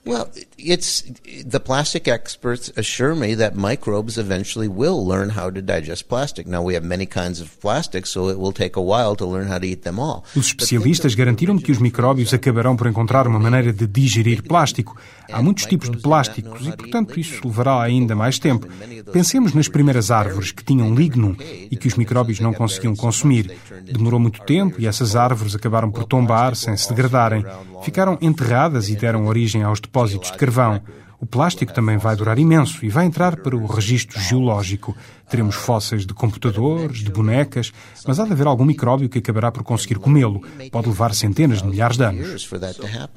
Well, 0.04 0.32
it's 0.58 1.04
the 1.44 1.60
plastic 1.60 2.08
experts 2.08 2.72
assure 2.76 3.14
me 3.14 3.36
that 3.36 3.54
microbes 3.54 4.18
eventually 4.18 4.66
will 4.66 5.06
learn 5.06 5.30
how 5.30 5.48
to 5.48 5.62
digest 5.62 6.08
plastic. 6.08 6.44
Now 6.44 6.60
we 6.60 6.74
have 6.74 6.84
many 6.84 7.06
kinds 7.06 7.40
of 7.40 7.56
plastic, 7.60 8.06
so 8.06 8.28
it 8.28 8.36
will 8.36 8.52
take 8.52 8.76
a 8.76 8.82
while 8.82 9.14
to 9.14 9.24
learn 9.24 9.46
how 9.46 9.58
to 9.58 9.66
eat 9.66 9.84
them 9.84 10.00
all. 10.00 10.24
Os 10.34 10.46
especialistas 10.46 11.14
garantiram-me 11.14 11.62
que 11.62 11.70
os 11.70 11.78
micróbios 11.78 12.34
acabarão 12.34 12.76
por 12.76 12.88
encontrar 12.88 13.28
uma 13.28 13.38
maneira 13.38 13.72
de 13.72 13.86
digerir 13.86 14.42
plástico. 14.42 14.96
Há 15.32 15.42
muitos 15.42 15.66
tipos 15.66 15.90
de 15.90 15.98
plásticos 15.98 16.66
e, 16.66 16.76
portanto, 16.76 17.18
isso 17.18 17.40
levará 17.44 17.80
ainda 17.82 18.14
mais 18.14 18.38
tempo. 18.38 18.66
Pensemos 19.12 19.52
nas 19.54 19.68
primeiras 19.68 20.10
árvores 20.10 20.52
que 20.52 20.64
tinham 20.64 20.94
ligno 20.94 21.36
e 21.70 21.76
que 21.76 21.88
os 21.88 21.94
micróbios 21.94 22.40
não 22.40 22.52
conseguiam 22.52 22.94
consumir. 22.94 23.56
Demorou 23.90 24.20
muito 24.20 24.40
tempo 24.42 24.80
e 24.80 24.86
essas 24.86 25.16
árvores 25.16 25.54
acabaram 25.54 25.90
por 25.90 26.04
tombar 26.04 26.54
sem 26.56 26.76
se 26.76 26.88
degradarem. 26.88 27.44
Ficaram 27.82 28.18
enterradas 28.20 28.88
e 28.88 28.96
deram 28.96 29.26
origem 29.26 29.62
aos 29.62 29.80
depósitos 29.80 30.30
de 30.30 30.38
carvão. 30.38 30.80
O 31.22 31.26
plástico 31.26 31.72
também 31.72 31.98
vai 31.98 32.16
durar 32.16 32.36
imenso 32.36 32.84
e 32.84 32.88
vai 32.88 33.06
entrar 33.06 33.36
para 33.36 33.54
o 33.54 33.64
registro 33.64 34.20
geológico. 34.20 34.96
Teremos 35.30 35.54
fósseis 35.54 36.04
de 36.04 36.12
computadores, 36.12 36.98
de 36.98 37.12
bonecas, 37.12 37.72
mas 38.04 38.18
há 38.18 38.24
de 38.24 38.32
haver 38.32 38.48
algum 38.48 38.64
micróbio 38.64 39.08
que 39.08 39.20
acabará 39.20 39.52
por 39.52 39.62
conseguir 39.62 40.00
comê-lo. 40.00 40.42
Pode 40.72 40.88
levar 40.88 41.14
centenas 41.14 41.62
de 41.62 41.68
milhares 41.68 41.96
de 41.96 42.02
anos. 42.02 42.50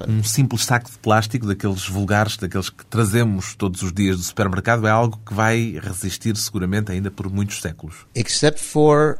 Um 0.06 0.22
simples 0.22 0.64
saco 0.64 0.88
de 0.88 0.98
plástico, 0.98 1.48
daqueles 1.48 1.88
vulgares, 1.88 2.36
daqueles 2.36 2.70
que 2.70 2.86
trazemos 2.86 3.56
todos 3.56 3.82
os 3.82 3.92
dias 3.92 4.18
do 4.18 4.22
supermercado, 4.22 4.86
é 4.86 4.90
algo 4.90 5.20
que 5.26 5.34
vai 5.34 5.76
resistir 5.82 6.36
seguramente 6.36 6.92
ainda 6.92 7.10
por 7.10 7.28
muitos 7.28 7.60
séculos. 7.60 8.06
Except 8.14 8.60
for 8.62 9.18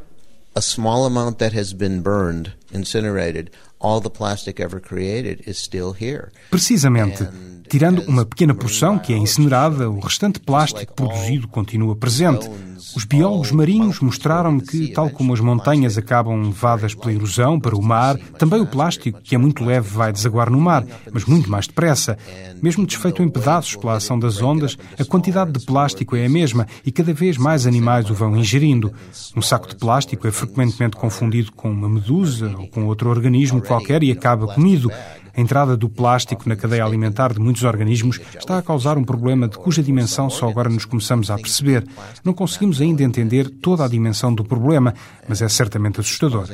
a 0.55 0.61
small 0.61 1.05
amount 1.05 1.39
that 1.39 1.59
has 1.59 1.73
been 1.73 2.01
burned, 2.01 2.53
incinerated, 2.73 3.51
all 3.79 3.99
the 4.01 4.09
plastic 4.09 4.61
ever 4.61 4.79
created 4.79 5.43
is 5.45 5.57
still 5.57 5.93
here. 5.93 6.31
Precisamente. 6.49 7.27
Tirando 7.69 8.01
uma 8.07 8.25
pequena 8.25 8.53
porção 8.53 8.97
que 8.97 9.13
é 9.13 9.17
incinerada, 9.17 9.89
o 9.89 9.99
restante 9.99 10.39
plástico 10.39 10.93
produzido 10.93 11.47
continua 11.47 11.95
presente. 11.95 12.49
Os 12.95 13.03
biólogos 13.03 13.51
marinhos 13.51 13.99
mostraram-me 13.99 14.61
que, 14.61 14.87
tal 14.93 15.09
como 15.09 15.33
as 15.33 15.39
montanhas 15.39 15.97
acabam 15.97 16.41
levadas 16.41 16.95
pela 16.95 17.13
erosão 17.13 17.59
para 17.59 17.75
o 17.75 17.81
mar, 17.81 18.17
também 18.39 18.61
o 18.61 18.65
plástico, 18.65 19.21
que 19.21 19.35
é 19.35 19.37
muito 19.37 19.63
leve, 19.65 19.89
vai 19.89 20.13
desaguar 20.13 20.49
no 20.49 20.59
mar, 20.59 20.85
mas 21.11 21.25
muito 21.25 21.49
mais 21.49 21.67
depressa. 21.67 22.17
Mesmo 22.61 22.85
desfeito 22.85 23.21
em 23.21 23.29
pedaços 23.29 23.75
pela 23.75 23.95
ação 23.97 24.17
das 24.17 24.41
ondas, 24.41 24.77
a 24.97 25.03
quantidade 25.03 25.51
de 25.51 25.65
plástico 25.65 26.15
é 26.15 26.25
a 26.25 26.29
mesma 26.29 26.65
e 26.85 26.91
cada 26.91 27.13
vez 27.13 27.37
mais 27.37 27.67
animais 27.67 28.09
o 28.09 28.13
vão 28.13 28.37
ingerindo. 28.37 28.93
Um 29.35 29.41
saco 29.41 29.67
de 29.67 29.75
plástico 29.75 30.27
é 30.27 30.31
frequentemente 30.31 30.95
confundido 30.95 31.51
com 31.51 31.69
uma 31.69 31.89
medusa 31.89 32.55
ou 32.57 32.67
com 32.67 32.85
outro 32.85 33.09
organismo 33.09 33.61
qualquer 33.61 34.01
e 34.03 34.11
acaba 34.11 34.47
comido. 34.47 34.89
A 35.37 35.39
entrada 35.39 35.77
do 35.77 35.87
plástico 35.87 36.49
na 36.49 36.55
cadeia 36.55 36.83
alimentar 36.83 37.31
de 37.31 37.39
muitos 37.39 37.61
organismos 37.61 38.19
está 38.35 38.57
a 38.57 38.61
causar 38.63 38.97
um 38.97 39.03
problema 39.03 39.47
de 39.47 39.55
cuja 39.55 39.83
dimensão 39.83 40.31
só 40.31 40.49
agora 40.49 40.67
nos 40.67 40.83
começamos 40.83 41.29
a 41.29 41.35
perceber. 41.35 41.85
Não 42.23 42.33
conseguimos 42.33 42.81
ainda 42.81 43.03
entender 43.03 43.47
toda 43.47 43.85
a 43.85 43.87
dimensão 43.87 44.33
do 44.33 44.43
problema, 44.43 44.95
mas 45.29 45.39
é 45.43 45.47
certamente 45.47 45.99
assustador. 45.99 46.47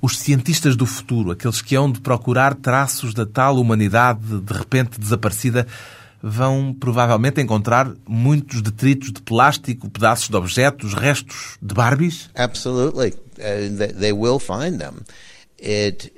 Os 0.00 0.18
cientistas 0.18 0.74
do 0.74 0.86
futuro, 0.86 1.32
aqueles 1.32 1.60
que 1.60 1.76
hão 1.76 1.92
de 1.92 2.00
procurar 2.00 2.54
traços 2.54 3.12
da 3.12 3.26
tal 3.26 3.56
humanidade 3.58 4.40
de 4.40 4.52
repente 4.54 4.98
desaparecida, 4.98 5.66
vão 6.26 6.72
provavelmente 6.72 7.38
encontrar 7.38 7.92
muitos 8.08 8.62
detritos 8.62 9.12
de 9.12 9.20
plástico, 9.20 9.90
pedaços 9.90 10.30
de 10.30 10.36
objetos, 10.36 10.94
restos 10.94 11.58
de 11.60 11.74
Barbies? 11.74 12.30
Absolutely. 12.34 13.12
Uh, 13.36 13.92
they 14.00 14.12
will 14.12 14.38
find 14.38 14.78
them. 14.78 15.02
It 15.58 16.10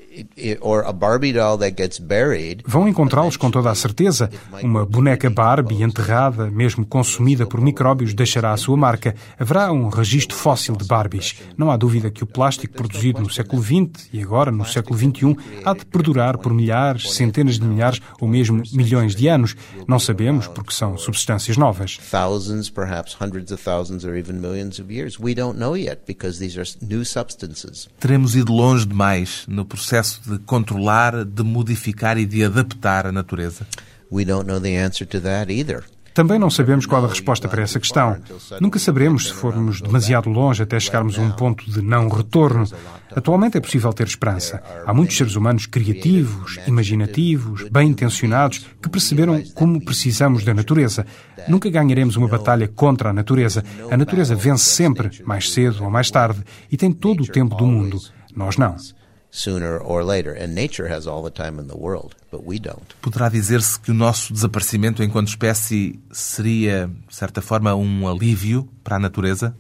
Vão 2.67 2.89
encontrá-los 2.89 3.37
com 3.37 3.51
toda 3.51 3.71
a 3.71 3.75
certeza. 3.75 4.31
Uma 4.63 4.87
boneca 4.87 5.29
Barbie 5.29 5.83
enterrada, 5.83 6.51
mesmo 6.51 6.87
consumida 6.87 7.47
por 7.47 7.61
micróbios, 7.61 8.15
deixará 8.15 8.53
a 8.53 8.57
sua 8.57 8.77
marca. 8.77 9.15
Haverá 9.39 9.71
um 9.73 9.89
registro 9.89 10.37
fóssil 10.37 10.77
de 10.77 10.87
Barbies. 10.87 11.37
Não 11.57 11.71
há 11.71 11.77
dúvida 11.77 12.11
que 12.11 12.25
o 12.25 12.27
plástico 12.27 12.75
produzido 12.75 13.21
no 13.21 13.31
século 13.31 13.63
XX 13.63 14.09
e 14.13 14.23
agora 14.23 14.51
no 14.51 14.65
século 14.65 14.99
XXI 14.99 15.37
há 15.65 15.75
de 15.75 15.85
perdurar 15.85 16.39
por 16.39 16.53
milhares, 16.53 17.13
centenas 17.13 17.59
de 17.59 17.65
milhares 17.65 18.01
ou 18.21 18.29
mesmo 18.29 18.63
milhões 18.73 19.15
de 19.15 19.29
anos. 19.29 19.55
Não 19.87 19.99
sabemos 19.99 20.47
porque 20.47 20.73
são 20.73 20.97
substâncias 20.97 21.57
novas. 21.57 21.99
Thousands, 22.11 22.71
perhaps 22.71 23.17
hundreds 23.21 23.53
of 23.53 23.63
thousands 23.63 24.05
or 24.05 24.17
even 24.17 24.35
millions 24.35 24.79
of 24.79 24.93
years. 24.93 25.19
We 25.19 25.35
don't 25.35 25.59
know 25.59 25.77
yet 25.77 26.03
because 26.07 26.39
these 26.39 26.59
are 26.59 26.69
new 26.81 27.05
substances. 27.05 27.89
Teremos 27.99 28.35
ido 28.35 28.53
longe 28.53 28.87
demais 28.87 29.45
no 29.49 29.65
processo 29.65 30.06
processo 30.07 30.21
de 30.31 30.39
controlar, 30.41 31.25
de 31.25 31.43
modificar 31.43 32.17
e 32.19 32.27
de 32.27 32.45
adaptar 32.45 33.07
a 33.07 33.13
natureza? 33.13 33.67
We 34.11 34.25
don't 34.25 34.47
know 34.47 34.61
the 34.61 34.79
answer 34.79 35.07
to 35.09 35.21
that 35.21 35.53
either. 35.53 35.85
Também 36.15 36.39
não 36.39 36.49
sabemos 36.49 36.87
qual 36.87 37.05
a 37.05 37.09
resposta 37.09 37.47
para 37.47 37.63
essa 37.63 37.79
questão. 37.79 38.17
Nunca 38.59 38.79
saberemos 38.79 39.27
se 39.27 39.35
formos 39.35 39.83
demasiado 39.83 40.31
longe 40.31 40.63
até 40.63 40.81
chegarmos 40.81 41.19
a 41.19 41.21
um 41.21 41.31
ponto 41.31 41.71
de 41.71 41.83
não 41.83 42.09
retorno. 42.09 42.65
Atualmente 43.15 43.59
é 43.59 43.61
possível 43.61 43.93
ter 43.93 44.07
esperança. 44.07 44.63
Há 44.87 44.95
muitos 44.95 45.15
seres 45.15 45.37
humanos 45.37 45.67
criativos, 45.67 46.59
imaginativos, 46.67 47.69
bem 47.69 47.91
intencionados, 47.91 48.65
que 48.81 48.89
perceberam 48.89 49.43
como 49.55 49.85
precisamos 49.85 50.43
da 50.43 50.55
natureza. 50.55 51.05
Nunca 51.49 51.69
ganharemos 51.69 52.17
uma 52.17 52.29
batalha 52.29 52.67
contra 52.67 53.11
a 53.11 53.13
natureza. 53.13 53.63
A 53.91 53.97
natureza 53.97 54.35
vence 54.35 54.65
sempre, 54.65 55.23
mais 55.23 55.51
cedo 55.53 55.85
ou 55.85 55.91
mais 55.91 56.11
tarde, 56.11 56.43
e 56.73 56.79
tem 56.79 56.93
todo 56.93 57.25
o 57.25 57.27
tempo 57.27 57.57
do 57.57 57.67
mundo. 57.67 58.01
Nós 58.35 58.57
não 58.57 58.75
sooner 59.31 59.79
or 59.79 60.05
later. 60.05 60.33
And 60.33 60.55
nature 60.55 60.89
has 60.89 61.07
all 61.07 61.23
the 61.23 61.31
time 61.31 61.59
in 61.59 61.69
the 61.69 61.77
world, 61.77 62.15
but 62.31 62.45
we 62.45 62.59
don't. 62.59 62.95
Poderá 63.03 63.29
dizer-se 63.29 63.79
que 63.79 63.91
o 63.91 63.95
nosso 63.95 64.33
desaparecimento 64.33 65.03
enquanto 65.03 65.29
espécie 65.29 66.01
seria, 66.11 66.91
de 67.09 67.15
certa 67.15 67.41
forma, 67.41 67.75
um 67.75 68.07
alívio 68.09 68.69
para 68.83 68.97
a 68.97 68.99
natureza? 68.99 69.55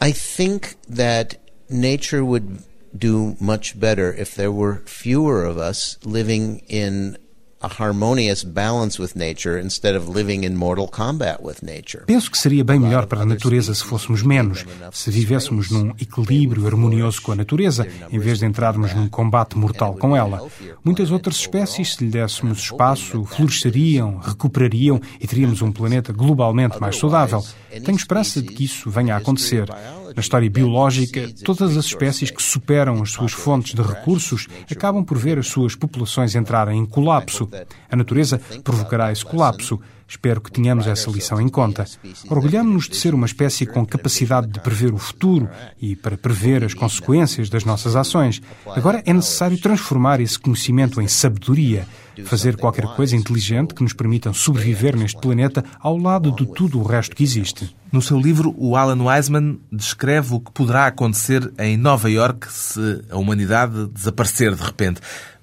I 0.00 0.12
think 0.12 0.76
that 0.88 1.36
nature 1.68 2.24
would 2.24 2.62
do 2.96 3.36
much 3.40 3.78
better 3.78 4.12
if 4.12 4.34
there 4.34 4.50
were 4.50 4.82
fewer 4.86 5.44
of 5.44 5.58
us 5.58 5.98
living 6.04 6.62
in 6.68 7.16
a 7.60 7.68
harmonious 7.68 8.42
balance 8.42 9.00
with 9.00 9.14
nature 9.14 9.58
instead 9.58 9.94
of 9.94 10.08
living 10.08 10.44
in 10.44 10.56
mortal 10.56 10.88
combat 10.88 11.42
with 11.42 11.62
nature. 11.62 12.04
Penso 12.06 12.30
que 12.30 12.38
seria 12.38 12.64
bem 12.64 12.80
melhor 12.80 13.06
para 13.06 13.20
a 13.20 13.26
natureza 13.26 13.74
se 13.74 13.84
fôssemos 13.84 14.22
menos, 14.22 14.64
se 14.92 15.10
vivêssemos 15.10 15.70
num 15.70 15.90
equilíbrio 16.00 16.66
harmonioso 16.66 17.20
com 17.20 17.32
a 17.32 17.36
natureza, 17.36 17.86
em 18.10 18.18
vez 18.18 18.38
de 18.38 18.46
entrarmos 18.46 18.94
num 18.94 19.08
combate 19.08 19.58
mortal 19.58 19.94
com 19.94 20.16
ela. 20.16 20.42
Muitas 20.82 21.10
outras 21.10 21.36
espécies, 21.36 21.94
se 21.94 22.04
lhe 22.04 22.10
dessemos 22.10 22.60
espaço, 22.60 23.24
floresceriam, 23.24 24.18
recuperariam 24.18 25.00
e 25.20 25.26
teríamos 25.26 25.60
um 25.60 25.70
planeta 25.70 26.12
globalmente 26.12 26.80
mais 26.80 26.96
saudável. 26.96 27.44
Tenho 27.84 27.96
esperança 27.96 28.40
de 28.40 28.48
que 28.48 28.64
isso 28.64 28.88
venha 28.88 29.14
a 29.14 29.18
acontecer. 29.18 29.68
Na 30.14 30.20
história 30.20 30.50
biológica, 30.50 31.28
todas 31.44 31.76
as 31.76 31.86
espécies 31.86 32.30
que 32.30 32.42
superam 32.42 33.02
as 33.02 33.10
suas 33.10 33.32
fontes 33.32 33.74
de 33.74 33.82
recursos 33.82 34.46
acabam 34.70 35.04
por 35.04 35.18
ver 35.18 35.38
as 35.38 35.48
suas 35.48 35.74
populações 35.74 36.34
entrarem 36.34 36.78
em 36.78 36.86
colapso. 36.86 37.48
A 37.90 37.96
natureza 37.96 38.40
provocará 38.62 39.12
esse 39.12 39.24
colapso. 39.24 39.80
Espero 40.08 40.40
que 40.40 40.50
tenhamos 40.50 40.88
essa 40.88 41.08
lição 41.08 41.40
em 41.40 41.48
conta. 41.48 41.84
Orgulhamos-nos 42.28 42.88
de 42.88 42.96
ser 42.96 43.14
uma 43.14 43.26
espécie 43.26 43.64
com 43.64 43.86
capacidade 43.86 44.48
de 44.48 44.58
prever 44.58 44.92
o 44.92 44.98
futuro 44.98 45.48
e 45.80 45.94
para 45.94 46.18
prever 46.18 46.64
as 46.64 46.74
consequências 46.74 47.48
das 47.48 47.64
nossas 47.64 47.94
ações. 47.94 48.42
Agora 48.66 49.02
é 49.06 49.12
necessário 49.12 49.56
transformar 49.56 50.20
esse 50.20 50.36
conhecimento 50.36 51.00
em 51.00 51.06
sabedoria, 51.06 51.86
fazer 52.24 52.56
qualquer 52.56 52.86
coisa 52.94 53.16
inteligente 53.16 53.74
que 53.74 53.82
nos 53.82 53.92
permita 53.92 54.32
sobreviver 54.32 54.96
neste 54.96 55.20
planeta 55.20 55.64
ao 55.78 55.96
lado 55.96 56.34
de 56.34 56.46
tudo 56.46 56.80
o 56.80 56.82
resto 56.82 57.14
que 57.14 57.22
existe. 57.22 57.74
No 57.92 58.00
seu 58.00 58.20
livro, 58.20 58.54
o 58.56 58.76
Alan 58.76 59.02
Wiseman 59.04 59.58
descreve 59.70 60.34
o 60.34 60.40
que 60.40 60.52
poderá 60.52 60.86
acontecer 60.86 61.52
em 61.58 61.76
Nova 61.76 62.10
York 62.10 62.46
se 62.50 63.02
a 63.10 63.16
humanidade 63.16 63.86
desaparecer 63.88 64.54
de 64.54 64.62
repente. 64.62 65.00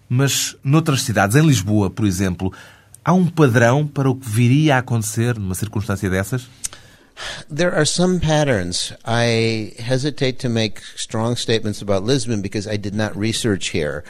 Mas 0.10 0.56
noutras 0.63 1.02
cidades, 1.02 1.36
em 1.36 1.46
Lisboa, 1.46 1.90
por 1.90 2.06
exemplo, 2.06 2.54
Há 3.08 3.13
um 3.13 3.26
padrão 3.26 3.88
para 3.88 4.10
o 4.10 4.16
que 4.18 4.30
viria 4.30 4.76
a 4.76 4.80
acontecer 4.80 5.40
numa 5.40 5.56
circunstância 5.56 6.10
dessas? 6.10 6.46
There 7.48 7.74
are 7.74 7.86
some 7.86 8.20
patterns. 8.20 8.92
I 9.06 9.74
hesitate 9.80 10.40
to 10.40 10.50
make 10.50 10.82
strong 10.98 11.38
statements 11.38 11.82
about 11.82 12.06
Lisbon 12.06 12.42
because 12.42 12.68
I 12.70 12.76
did 12.76 12.94
not 12.94 13.18
research 13.18 13.72
here. 13.74 14.04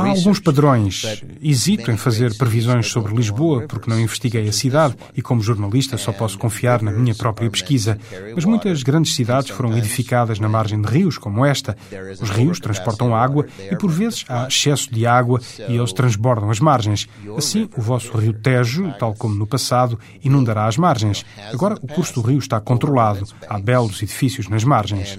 Há 0.00 0.08
alguns 0.10 0.38
padrões. 0.38 1.22
Hesito 1.42 1.90
em 1.90 1.96
fazer 1.96 2.36
previsões 2.36 2.88
sobre 2.88 3.14
Lisboa 3.14 3.66
porque 3.66 3.88
não 3.88 3.98
investiguei 3.98 4.46
a 4.46 4.52
cidade 4.52 4.96
e, 5.16 5.22
como 5.22 5.40
jornalista, 5.40 5.96
só 5.96 6.12
posso 6.12 6.38
confiar 6.38 6.82
na 6.82 6.92
minha 6.92 7.14
própria 7.14 7.50
pesquisa. 7.50 7.98
Mas 8.34 8.44
muitas 8.44 8.82
grandes 8.82 9.14
cidades 9.14 9.50
foram 9.50 9.76
edificadas 9.76 10.38
na 10.38 10.48
margem 10.48 10.80
de 10.80 10.88
rios, 10.88 11.16
como 11.16 11.44
esta. 11.44 11.76
Os 12.20 12.28
rios 12.30 12.60
transportam 12.60 13.14
água 13.14 13.46
e, 13.70 13.76
por 13.76 13.90
vezes, 13.90 14.24
há 14.28 14.46
excesso 14.46 14.92
de 14.92 15.06
água 15.06 15.40
e 15.66 15.76
eles 15.76 15.92
transbordam 15.92 16.50
as 16.50 16.60
margens. 16.60 17.08
Assim, 17.36 17.68
o 17.76 17.80
vosso 17.80 18.16
rio 18.16 18.34
Tejo, 18.34 18.92
tal 18.98 19.14
como 19.14 19.34
no 19.34 19.46
passado, 19.46 19.98
inundará 20.22 20.66
as 20.66 20.76
margens. 20.76 21.24
Agora, 21.52 21.76
o 21.80 21.86
curso 21.86 22.14
do 22.14 22.20
rio 22.20 22.38
está 22.38 22.60
controlado. 22.60 23.26
Há 23.48 23.58
belos 23.58 24.02
edifícios 24.02 24.48
nas 24.48 24.64
margens 24.64 25.18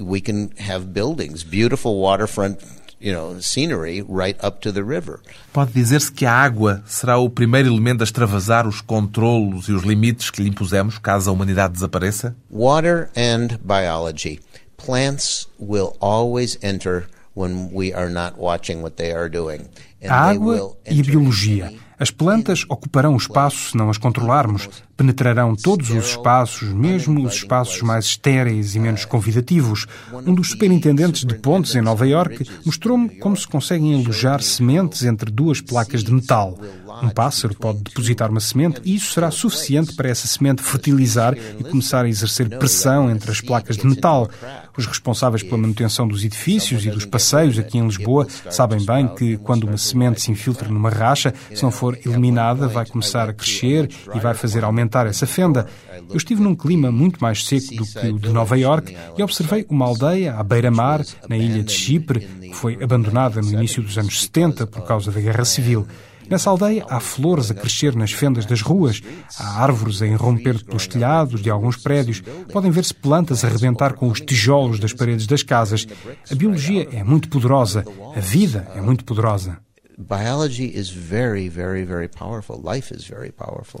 we 0.00 0.20
can 0.20 0.50
have 0.58 0.92
buildings, 0.92 1.44
beautiful 1.44 2.00
waterfront 2.00 2.58
you 2.98 3.12
know, 3.12 3.38
scenery 3.40 4.02
right 4.02 4.36
up 4.42 4.60
to 4.62 4.72
the 4.72 4.82
river. 4.82 5.20
Pode 5.52 5.72
dizer-se 5.72 6.10
que 6.10 6.24
a 6.24 6.32
água 6.32 6.82
será 6.86 7.18
o 7.18 7.28
primeiro 7.28 7.68
elemento 7.68 8.02
a 8.02 8.04
extravasar 8.04 8.66
os 8.66 8.80
controlos 8.80 9.68
e 9.68 9.72
os 9.72 9.82
limites 9.82 10.30
que 10.30 10.42
lhe 10.42 10.48
impusemos 10.48 10.98
caso 10.98 11.30
a 11.30 11.32
humanidade 11.32 11.74
desapareça? 11.74 12.34
Water 12.50 13.10
and 13.16 13.58
biology. 13.62 14.40
Plants 14.76 15.46
will 15.58 15.96
always 16.00 16.58
enter 16.62 17.06
when 17.34 17.70
we 17.72 17.92
are 17.92 18.10
not 18.10 18.38
watching 18.38 18.82
what 18.82 18.96
they 18.96 19.12
are 19.12 19.28
doing. 19.28 19.68
a 20.02 20.30
água 20.30 20.76
e 20.88 21.00
a 21.00 21.04
biologia. 21.04 21.72
As 21.98 22.10
plantas 22.10 22.64
ocuparão 22.68 23.14
o 23.14 23.16
espaço 23.16 23.70
se 23.70 23.76
não 23.76 23.88
as 23.88 23.96
controlarmos. 23.96 24.68
Penetrarão 24.96 25.56
todos 25.56 25.90
os 25.90 26.10
espaços, 26.10 26.68
mesmo 26.72 27.24
os 27.26 27.34
espaços 27.34 27.80
mais 27.80 28.04
estéreis 28.04 28.74
e 28.74 28.78
menos 28.78 29.04
convidativos. 29.04 29.86
Um 30.12 30.34
dos 30.34 30.50
superintendentes 30.50 31.24
de 31.24 31.34
pontes 31.36 31.74
em 31.74 31.80
Nova 31.80 32.06
York 32.06 32.46
mostrou-me 32.64 33.08
como 33.08 33.36
se 33.36 33.46
conseguem 33.46 33.94
alojar 33.94 34.42
sementes 34.42 35.04
entre 35.04 35.30
duas 35.30 35.60
placas 35.60 36.04
de 36.04 36.12
metal. 36.12 36.58
Um 37.02 37.08
pássaro 37.08 37.54
pode 37.54 37.82
depositar 37.82 38.30
uma 38.30 38.40
semente 38.40 38.80
e 38.84 38.94
isso 38.94 39.12
será 39.12 39.30
suficiente 39.30 39.94
para 39.94 40.08
essa 40.08 40.26
semente 40.26 40.62
fertilizar 40.62 41.36
e 41.58 41.64
começar 41.64 42.04
a 42.04 42.08
exercer 42.08 42.48
pressão 42.58 43.10
entre 43.10 43.30
as 43.30 43.40
placas 43.40 43.76
de 43.76 43.86
metal. 43.86 44.28
Os 44.76 44.86
responsáveis 44.86 45.42
pela 45.42 45.56
manutenção 45.56 46.06
dos 46.06 46.24
edifícios 46.24 46.84
e 46.84 46.90
dos 46.90 47.04
passeios 47.04 47.58
aqui 47.58 47.78
em 47.78 47.86
Lisboa 47.86 48.26
sabem 48.50 48.84
bem 48.84 49.08
que 49.08 49.36
quando 49.38 49.64
uma 49.64 49.78
semente 49.78 50.20
se 50.20 50.30
infiltra 50.30 50.68
numa 50.68 50.90
racha, 50.90 51.32
se 51.54 51.62
não 51.62 51.70
for 51.70 51.98
eliminada, 52.04 52.68
vai 52.68 52.86
começar 52.86 53.28
a 53.28 53.32
crescer 53.32 53.90
e 54.14 54.18
vai 54.18 54.34
fazer 54.34 54.64
aumentar 54.64 55.06
essa 55.06 55.26
fenda. 55.26 55.66
Eu 56.08 56.16
estive 56.16 56.42
num 56.42 56.54
clima 56.54 56.90
muito 56.90 57.20
mais 57.20 57.44
seco 57.44 57.74
do 57.74 57.86
que 57.86 58.06
o 58.08 58.18
de 58.18 58.30
Nova 58.30 58.56
York 58.58 58.96
e 59.16 59.22
observei 59.22 59.66
uma 59.68 59.86
aldeia 59.86 60.34
à 60.34 60.42
beira-mar, 60.42 61.04
na 61.28 61.36
ilha 61.36 61.62
de 61.62 61.72
Chipre, 61.72 62.20
que 62.20 62.54
foi 62.54 62.82
abandonada 62.82 63.40
no 63.40 63.52
início 63.52 63.82
dos 63.82 63.96
anos 63.98 64.22
70 64.22 64.66
por 64.66 64.82
causa 64.82 65.10
da 65.10 65.20
Guerra 65.20 65.44
Civil. 65.44 65.86
Nessa 66.28 66.50
aldeia 66.50 66.84
há 66.88 67.00
flores 67.00 67.50
a 67.50 67.54
crescer 67.54 67.94
nas 67.94 68.12
fendas 68.12 68.44
das 68.46 68.60
ruas, 68.60 69.00
há 69.38 69.62
árvores 69.62 70.02
a 70.02 70.06
irromper 70.06 70.62
pelos 70.64 70.86
telhados 70.86 71.40
de 71.40 71.50
alguns 71.50 71.76
prédios, 71.76 72.22
podem 72.52 72.70
ver-se 72.70 72.94
plantas 72.94 73.44
a 73.44 73.48
rebentar 73.48 73.94
com 73.94 74.08
os 74.08 74.20
tijolos 74.20 74.78
das 74.80 74.92
paredes 74.92 75.26
das 75.26 75.42
casas. 75.42 75.86
A 76.30 76.34
biologia 76.34 76.88
é 76.92 77.04
muito 77.04 77.28
poderosa, 77.28 77.84
a 78.14 78.20
vida 78.20 78.68
é 78.74 78.80
muito 78.80 79.04
poderosa. 79.04 79.58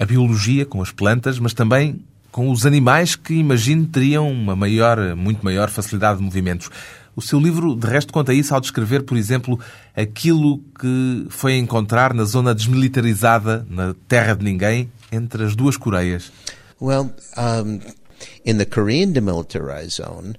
A 0.00 0.06
biologia 0.06 0.64
com 0.64 0.80
as 0.80 0.90
plantas, 0.90 1.38
mas 1.38 1.52
também 1.52 2.02
com 2.32 2.50
os 2.50 2.66
animais 2.66 3.16
que 3.16 3.34
imagino 3.34 3.86
teriam 3.86 4.30
uma 4.30 4.54
maior, 4.54 5.16
muito 5.16 5.44
maior 5.44 5.70
facilidade 5.70 6.18
de 6.18 6.24
movimentos. 6.24 6.70
O 7.16 7.22
seu 7.22 7.40
livro, 7.40 7.74
de 7.74 7.86
resto, 7.86 8.12
conta 8.12 8.34
isso 8.34 8.54
ao 8.54 8.60
descrever, 8.60 9.02
por 9.04 9.16
exemplo, 9.16 9.58
aquilo 9.96 10.58
que 10.78 11.26
foi 11.30 11.56
encontrar 11.56 12.12
na 12.12 12.24
zona 12.24 12.54
desmilitarizada, 12.54 13.66
na 13.70 13.94
terra 14.06 14.34
de 14.34 14.44
ninguém, 14.44 14.92
entre 15.10 15.42
as 15.42 15.56
duas 15.56 15.78
Coreias. 15.78 16.30
Well, 16.78 17.10
um, 17.38 17.80
in 18.44 18.58
the 18.58 18.66
Korean 18.66 19.12
demilitarized 19.12 19.92
zone, 19.92 20.34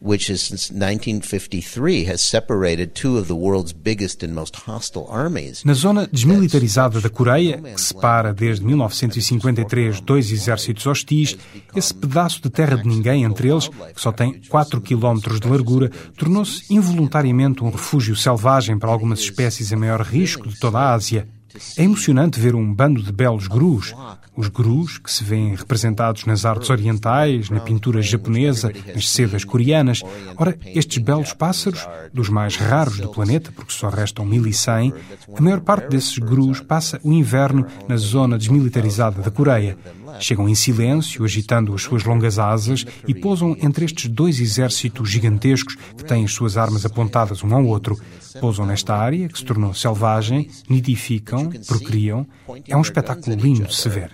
which 0.00 0.30
is 0.30 0.42
since 0.42 0.70
1953 0.72 2.04
has 2.04 2.20
separated 2.20 2.94
two 2.94 3.18
of 3.18 3.28
the 3.28 3.34
world's 3.34 3.72
biggest 3.72 4.24
and 4.24 4.34
most 4.34 4.56
hostile 4.56 5.06
armies. 5.08 5.62
Na 5.64 5.74
zona 5.74 6.08
desmilitarizada 6.10 7.00
da 7.00 7.08
Coreia, 7.08 7.58
que 7.58 7.80
separa 7.80 8.32
desde 8.32 8.64
1953 8.64 10.00
dois 10.00 10.30
exércitos 10.30 10.86
hostis, 10.86 11.36
esse 11.74 11.94
pedaço 11.94 12.42
de 12.42 12.50
terra 12.50 12.76
de 12.76 12.88
ninguém 12.88 13.24
entre 13.24 13.48
eles, 13.48 13.68
que 13.68 14.00
só 14.00 14.10
tem 14.10 14.40
4 14.48 14.80
quilómetros 14.80 15.40
de 15.40 15.48
largura, 15.48 15.90
tornou-se 16.16 16.62
involuntariamente 16.72 17.62
um 17.62 17.70
refúgio 17.70 18.16
selvagem 18.16 18.78
para 18.78 18.90
algumas 18.90 19.20
espécies 19.20 19.70
em 19.70 19.76
maior 19.76 20.00
risco 20.00 20.48
de 20.48 20.58
toda 20.58 20.78
a 20.78 20.94
Ásia. 20.94 21.28
É 21.76 21.84
emocionante 21.84 22.40
ver 22.40 22.54
um 22.54 22.72
bando 22.72 23.02
de 23.02 23.12
belos 23.12 23.46
grus, 23.46 23.94
os 24.36 24.48
grus 24.48 24.98
que 24.98 25.10
se 25.10 25.22
vêem 25.24 25.54
representados 25.54 26.24
nas 26.24 26.44
artes 26.44 26.70
orientais, 26.70 27.50
na 27.50 27.60
pintura 27.60 28.00
japonesa, 28.00 28.72
nas 28.94 29.08
sedas 29.08 29.44
coreanas. 29.44 30.02
Ora, 30.36 30.58
estes 30.66 30.98
belos 30.98 31.32
pássaros, 31.32 31.86
dos 32.12 32.28
mais 32.28 32.56
raros 32.56 32.98
do 32.98 33.10
planeta, 33.10 33.52
porque 33.52 33.72
só 33.72 33.88
restam 33.88 34.24
1100, 34.24 34.94
a 35.36 35.40
maior 35.40 35.60
parte 35.60 35.88
desses 35.88 36.18
grus 36.18 36.60
passa 36.60 37.00
o 37.02 37.12
inverno 37.12 37.66
na 37.88 37.96
zona 37.96 38.38
desmilitarizada 38.38 39.20
da 39.20 39.30
Coreia. 39.30 39.76
Chegam 40.20 40.48
em 40.48 40.54
silêncio, 40.54 41.24
agitando 41.24 41.74
as 41.74 41.82
suas 41.82 42.04
longas 42.04 42.38
asas 42.38 42.84
e 43.08 43.14
pousam 43.14 43.56
entre 43.60 43.84
estes 43.84 44.08
dois 44.08 44.40
exércitos 44.40 45.10
gigantescos 45.10 45.76
que 45.96 46.04
têm 46.04 46.24
as 46.24 46.32
suas 46.32 46.56
armas 46.56 46.84
apontadas 46.84 47.42
um 47.42 47.54
ao 47.54 47.64
outro. 47.64 47.98
Pousam 48.40 48.66
nesta 48.66 48.94
área, 48.94 49.28
que 49.28 49.38
se 49.38 49.44
tornou 49.44 49.74
selvagem, 49.74 50.48
nidificam, 50.68 51.50
procriam. 51.66 52.26
É 52.68 52.76
um 52.76 52.82
espetáculo 52.82 53.36
lindo 53.36 53.66
de 53.66 53.74
se 53.74 53.88
ver. 53.88 54.10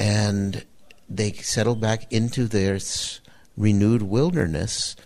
And 0.00 0.64
they 1.08 1.32
settle 1.42 1.74
back 1.74 2.10
into 2.10 2.48
their 2.48 2.78
renewed 3.56 4.02
wilderness 4.02 4.96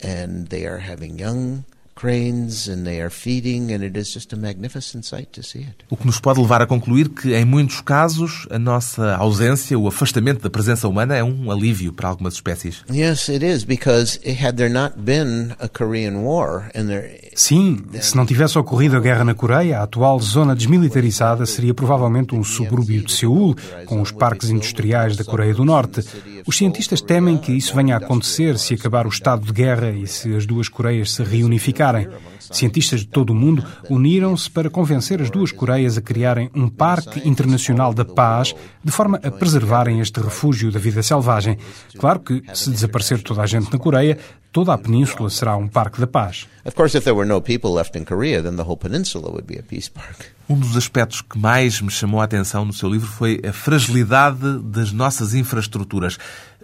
and 0.00 0.48
they 0.48 0.66
are 0.66 0.78
having 0.78 1.18
young 1.18 1.64
cranes 1.94 2.68
and 2.68 2.84
they 2.84 3.00
are 3.00 3.10
feeding 3.10 3.70
and 3.70 3.84
it 3.84 3.96
is 3.96 4.12
just 4.12 4.32
a 4.32 4.36
magnificent 4.36 5.04
sight 5.04 5.32
to 5.32 5.42
see 5.42 5.60
it. 5.60 5.84
O 5.88 5.96
que 5.96 6.04
nos 6.04 6.18
pode 6.18 6.40
levar 6.40 6.60
a 6.60 6.66
concluir 6.66 7.08
que 7.08 7.32
em 7.34 7.44
muitos 7.44 7.80
casos 7.80 8.46
a 8.50 8.58
nossa 8.58 9.14
ausência, 9.16 9.78
o 9.78 9.86
afastamento 9.86 10.42
da 10.42 10.50
presença 10.50 10.88
humana 10.88 11.14
é 11.14 11.22
um 11.22 11.50
alívio 11.50 11.92
para 11.92 12.08
algumas 12.08 12.34
espécies. 12.34 12.82
Yes, 12.90 13.28
it 13.28 13.44
is 13.44 13.64
because 13.64 14.18
had 14.26 14.56
there 14.56 14.72
not 14.72 14.98
been 14.98 15.54
a 15.60 15.68
Korean 15.68 16.24
war 16.24 16.70
and 16.74 16.88
there 16.88 17.21
Sim, 17.34 17.82
se 18.00 18.14
não 18.14 18.26
tivesse 18.26 18.58
ocorrido 18.58 18.96
a 18.96 19.00
guerra 19.00 19.24
na 19.24 19.34
Coreia, 19.34 19.78
a 19.78 19.82
atual 19.84 20.20
zona 20.20 20.54
desmilitarizada 20.54 21.46
seria 21.46 21.72
provavelmente 21.72 22.34
um 22.34 22.44
subúrbio 22.44 23.02
de 23.02 23.12
Seul, 23.12 23.56
com 23.86 24.02
os 24.02 24.10
parques 24.10 24.50
industriais 24.50 25.16
da 25.16 25.24
Coreia 25.24 25.54
do 25.54 25.64
Norte. 25.64 26.04
Os 26.46 26.56
cientistas 26.56 27.00
temem 27.00 27.38
que 27.38 27.52
isso 27.52 27.74
venha 27.74 27.94
a 27.94 27.98
acontecer 27.98 28.58
se 28.58 28.74
acabar 28.74 29.06
o 29.06 29.10
estado 29.10 29.46
de 29.46 29.52
guerra 29.52 29.90
e 29.90 30.06
se 30.06 30.34
as 30.34 30.44
duas 30.44 30.68
Coreias 30.68 31.12
se 31.12 31.22
reunificarem. 31.22 32.08
Cientistas 32.38 33.00
de 33.00 33.06
todo 33.06 33.30
o 33.30 33.34
mundo 33.34 33.64
uniram-se 33.88 34.50
para 34.50 34.68
convencer 34.68 35.22
as 35.22 35.30
duas 35.30 35.50
Coreias 35.50 35.96
a 35.96 36.02
criarem 36.02 36.50
um 36.54 36.68
Parque 36.68 37.26
Internacional 37.26 37.94
da 37.94 38.04
Paz, 38.04 38.54
de 38.84 38.92
forma 38.92 39.18
a 39.22 39.30
preservarem 39.30 40.00
este 40.00 40.20
refúgio 40.20 40.70
da 40.70 40.78
vida 40.78 41.02
selvagem. 41.02 41.56
Claro 41.98 42.20
que, 42.20 42.42
se 42.52 42.70
desaparecer 42.70 43.22
toda 43.22 43.42
a 43.42 43.46
gente 43.46 43.72
na 43.72 43.78
Coreia, 43.78 44.18
toda 44.52 44.74
a 44.74 44.78
península 44.78 45.30
será 45.30 45.56
um 45.56 45.66
parque 45.66 45.98
da 45.98 46.06
paz. 46.06 46.46
Of 46.64 46.76
course, 46.76 46.96
if 46.96 47.04
there 47.04 47.16
were 47.16 47.26
no 47.26 47.40
people 47.40 47.72
left 47.72 47.98
in 47.98 48.04
Korea, 48.04 48.42
then 48.42 48.56
the 48.56 48.62
whole 48.62 48.76
peninsula 48.76 49.30
would 49.30 49.46
be 49.46 49.58
a 49.58 49.62
peace 49.62 49.90
park. 49.90 50.30
Um 50.48 50.58
dos 50.58 50.76
aspectos 50.76 51.22
que 51.22 51.38
mais 51.38 51.80
me 51.80 51.90
chamou 51.90 52.20
a 52.20 52.24
atenção 52.24 52.64
no 52.64 52.72
seu 52.72 52.88
livro 52.88 53.08
foi 53.08 53.40
a 53.44 53.52
fragilidade 53.52 54.58
das 54.58 54.92
nossas 54.92 55.34
infraestruturas. 55.34 56.18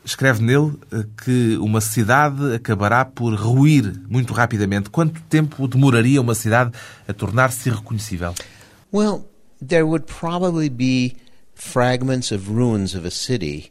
Escreve 0.05 0.43
nele 0.43 0.75
eh, 0.93 1.05
que 1.25 1.57
uma 1.59 1.81
cidade 1.81 2.55
acabará 2.55 3.05
por 3.05 3.35
ruir 3.35 4.01
muito 4.09 4.33
rapidamente. 4.33 4.91
Quanto 4.91 5.21
tempo 5.23 5.67
demoraria 5.67 6.21
uma 6.21 6.35
cidade 6.35 6.73
a 7.07 7.13
tornar-se 7.13 7.69
irreconhecível? 7.69 8.35
Well, 8.93 9.25
there 9.67 9.85
would 9.85 10.07
probably 10.07 10.69
be 10.69 11.17
fragments 11.55 12.31
of 12.31 12.51
ruins 12.51 12.95
of 12.95 13.07
a 13.07 13.11
city 13.11 13.71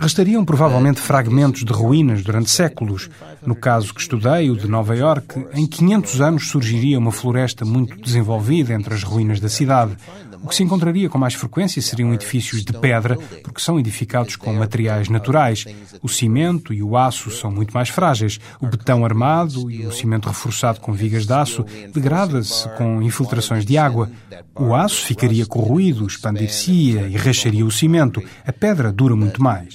Restariam 0.00 0.44
provavelmente 0.44 0.98
fragmentos 0.98 1.62
de 1.62 1.72
ruínas 1.72 2.22
durante 2.22 2.50
séculos. 2.50 3.10
No 3.44 3.54
caso 3.54 3.92
que 3.92 4.00
estudei, 4.00 4.50
o 4.50 4.56
de 4.56 4.66
Nova 4.66 4.96
York, 4.96 5.46
em 5.52 5.66
500 5.66 6.20
anos 6.22 6.48
surgiria 6.48 6.98
uma 6.98 7.12
floresta 7.12 7.64
muito 7.64 8.00
desenvolvida 8.00 8.72
entre 8.72 8.94
as 8.94 9.02
ruínas 9.02 9.40
da 9.40 9.48
cidade. 9.50 9.96
O 10.44 10.48
que 10.48 10.54
se 10.54 10.62
encontraria 10.62 11.08
com 11.08 11.16
mais 11.16 11.32
frequência 11.32 11.80
seriam 11.80 12.12
edifícios 12.12 12.62
de 12.62 12.72
pedra, 12.74 13.16
porque 13.42 13.62
são 13.62 13.80
edificados 13.80 14.36
com 14.36 14.52
materiais 14.52 15.08
naturais. 15.08 15.64
O 16.02 16.08
cimento 16.08 16.74
e 16.74 16.82
o 16.82 16.98
aço 16.98 17.30
são 17.30 17.50
muito 17.50 17.72
mais 17.72 17.88
frágeis. 17.88 18.38
O 18.60 18.66
betão 18.66 19.06
armado 19.06 19.70
e 19.70 19.86
o 19.86 19.92
cimento 19.92 20.28
reforçado 20.28 20.80
com 20.80 20.92
vigas 20.92 21.24
de 21.24 21.32
aço 21.32 21.64
degrada-se 21.92 22.68
com 22.76 23.00
infiltrações 23.00 23.64
de 23.64 23.78
água. 23.78 24.10
O 24.54 24.74
aço 24.74 25.06
ficaria 25.06 25.46
corroído, 25.46 26.06
expandir-se-ia 26.06 27.08
e 27.08 27.16
racharia 27.16 27.64
o 27.64 27.70
cimento. 27.70 28.22
A 28.46 28.52
pedra 28.52 28.92
dura 28.92 29.16
muito 29.16 29.42
mais. 29.42 29.74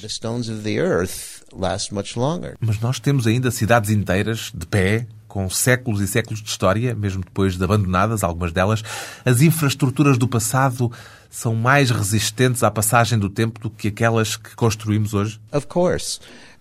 Mas 2.59 2.79
nós 2.79 2.99
temos 2.99 3.25
ainda 3.25 3.49
cidades 3.49 3.89
inteiras 3.89 4.51
de 4.53 4.67
pé, 4.67 5.07
com 5.29 5.49
séculos 5.49 6.01
e 6.01 6.07
séculos 6.07 6.41
de 6.41 6.49
história, 6.49 6.93
mesmo 6.95 7.23
depois 7.23 7.55
de 7.55 7.63
abandonadas, 7.63 8.23
algumas 8.23 8.51
delas, 8.51 8.83
as 9.23 9.41
infraestruturas 9.41 10.17
do 10.17 10.27
passado 10.27 10.91
são 11.29 11.55
mais 11.55 11.91
resistentes 11.91 12.63
à 12.63 12.71
passagem 12.71 13.17
do 13.17 13.29
tempo 13.29 13.59
do 13.59 13.69
que 13.69 13.89
aquelas 13.89 14.35
que 14.35 14.55
construímos 14.55 15.13
hoje? 15.13 15.39
Of 15.53 15.67
course. 15.67 16.19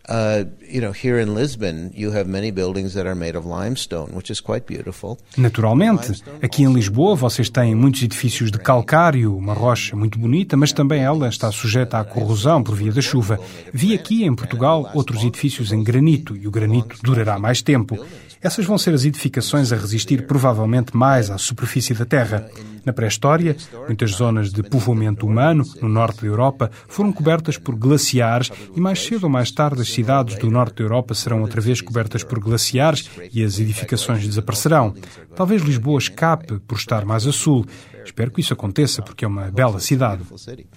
Uh, 0.08 0.48
you 0.66 0.80
know, 0.80 0.90
here 0.90 1.20
in 1.20 1.34
Lisbon, 1.34 1.90
you 1.94 2.10
have 2.10 2.26
many 2.26 2.50
buildings 2.50 2.94
that 2.94 3.06
are 3.06 3.14
made 3.14 3.36
of 3.36 3.46
limestone, 3.46 4.10
which 4.14 4.32
is 4.32 4.40
quite 4.40 4.64
beautiful. 4.66 5.18
Naturalmente, 5.36 6.22
aqui 6.40 6.62
em 6.62 6.72
Lisboa 6.72 7.14
vocês 7.14 7.50
têm 7.50 7.74
muitos 7.74 8.02
edifícios 8.02 8.50
de 8.50 8.58
calcário, 8.58 9.36
uma 9.36 9.52
rocha 9.52 9.94
muito 9.94 10.18
bonita, 10.18 10.56
mas 10.56 10.72
também 10.72 11.02
ela 11.02 11.28
está 11.28 11.52
sujeita 11.52 11.98
à 11.98 12.04
corrosão 12.04 12.62
por 12.62 12.74
via 12.74 12.90
da 12.90 13.02
chuva. 13.02 13.38
Vi 13.70 13.92
aqui 13.92 14.24
em 14.24 14.34
Portugal 14.34 14.90
outros 14.94 15.22
edifícios 15.24 15.72
em 15.72 15.84
granito 15.84 16.34
e 16.34 16.48
o 16.48 16.50
granito 16.50 16.96
durará 17.02 17.38
mais 17.38 17.60
tempo. 17.60 18.02
Essas 18.40 18.64
vão 18.64 18.78
ser 18.78 18.94
as 18.94 19.04
edificações 19.04 19.72
a 19.72 19.76
resistir 19.76 20.26
provavelmente 20.26 20.96
mais 20.96 21.30
à 21.30 21.38
superfície 21.38 21.92
da 21.92 22.04
Terra. 22.04 22.48
Na 22.84 22.92
pré-história, 22.92 23.56
muitas 23.86 24.12
zonas 24.12 24.52
de 24.52 24.62
povoamento 24.62 25.26
humano, 25.26 25.64
no 25.82 25.88
norte 25.88 26.22
da 26.22 26.26
Europa, 26.26 26.70
foram 26.86 27.12
cobertas 27.12 27.58
por 27.58 27.74
glaciares 27.74 28.50
e 28.74 28.80
mais 28.80 29.02
cedo 29.04 29.24
ou 29.24 29.30
mais 29.30 29.50
tarde 29.50 29.82
as 29.82 29.92
cidades 29.92 30.38
do 30.38 30.50
norte 30.50 30.76
da 30.76 30.84
Europa 30.84 31.14
serão 31.14 31.42
outra 31.42 31.60
vez 31.60 31.80
cobertas 31.80 32.22
por 32.22 32.38
glaciares 32.38 33.10
e 33.32 33.42
as 33.42 33.58
edificações 33.58 34.26
desaparecerão. 34.26 34.94
Talvez 35.34 35.62
Lisboa 35.62 35.98
escape 35.98 36.60
por 36.60 36.78
estar 36.78 37.04
mais 37.04 37.26
a 37.26 37.32
sul. 37.32 37.66
Espero 38.04 38.30
que 38.30 38.40
isso 38.40 38.54
aconteça, 38.54 39.02
porque 39.02 39.24
é 39.24 39.28
uma 39.28 39.50
bela 39.50 39.80
cidade. 39.80 40.22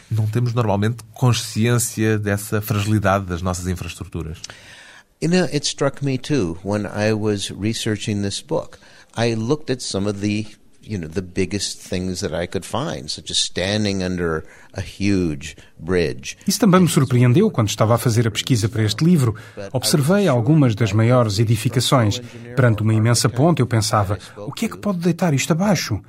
Não 0.09 0.27
temos 0.27 0.53
normalmente 0.53 0.97
consciência 1.13 2.19
dessa 2.19 2.59
fragilidade 2.59 3.25
das 3.25 3.41
nossas 3.41 3.67
infraestruturas. 3.67 4.41
You 5.21 5.27
know, 5.27 5.47
it 5.53 5.65
struck 5.65 6.01
me 6.01 6.17
too 6.17 6.57
when 6.63 6.87
I 6.87 7.13
was 7.13 7.51
researching 7.51 8.23
this 8.23 8.41
book. 8.41 8.79
I 9.15 9.35
looked 9.35 9.69
at 9.69 9.79
some 9.79 10.07
of 10.07 10.19
the 10.19 10.47
you 10.81 10.97
know, 10.97 11.07
the 11.07 11.21
biggest 11.21 11.77
things 11.77 12.21
that 12.21 12.33
I 12.33 12.47
could 12.47 12.65
find, 12.65 13.09
such 13.09 13.29
as 13.29 13.37
standing 13.37 14.01
under 14.01 14.43
a 14.73 14.81
huge 14.81 15.55
bridge. 15.79 16.37
Isso 16.47 16.59
também 16.59 16.81
me 16.81 16.87
surpreendeu 16.87 17.51
quando 17.51 17.69
estava 17.69 17.93
a 17.93 17.97
fazer 17.99 18.27
a 18.27 18.31
pesquisa 18.31 18.67
para 18.67 18.81
este 18.83 19.05
livro. 19.05 19.35
Observei 19.71 20.27
algumas 20.27 20.73
das 20.73 20.91
maiores 20.91 21.37
edificações. 21.37 22.19
Perante 22.55 22.81
uma 22.81 22.93
imensa 22.93 23.29
ponte, 23.29 23.59
eu 23.59 23.67
pensava: 23.67 24.17
o 24.35 24.51
que 24.51 24.65
é 24.65 24.69
que 24.69 24.77
pode 24.77 24.97
deitar 24.97 25.35
isto 25.35 25.51
abaixo? 25.51 26.01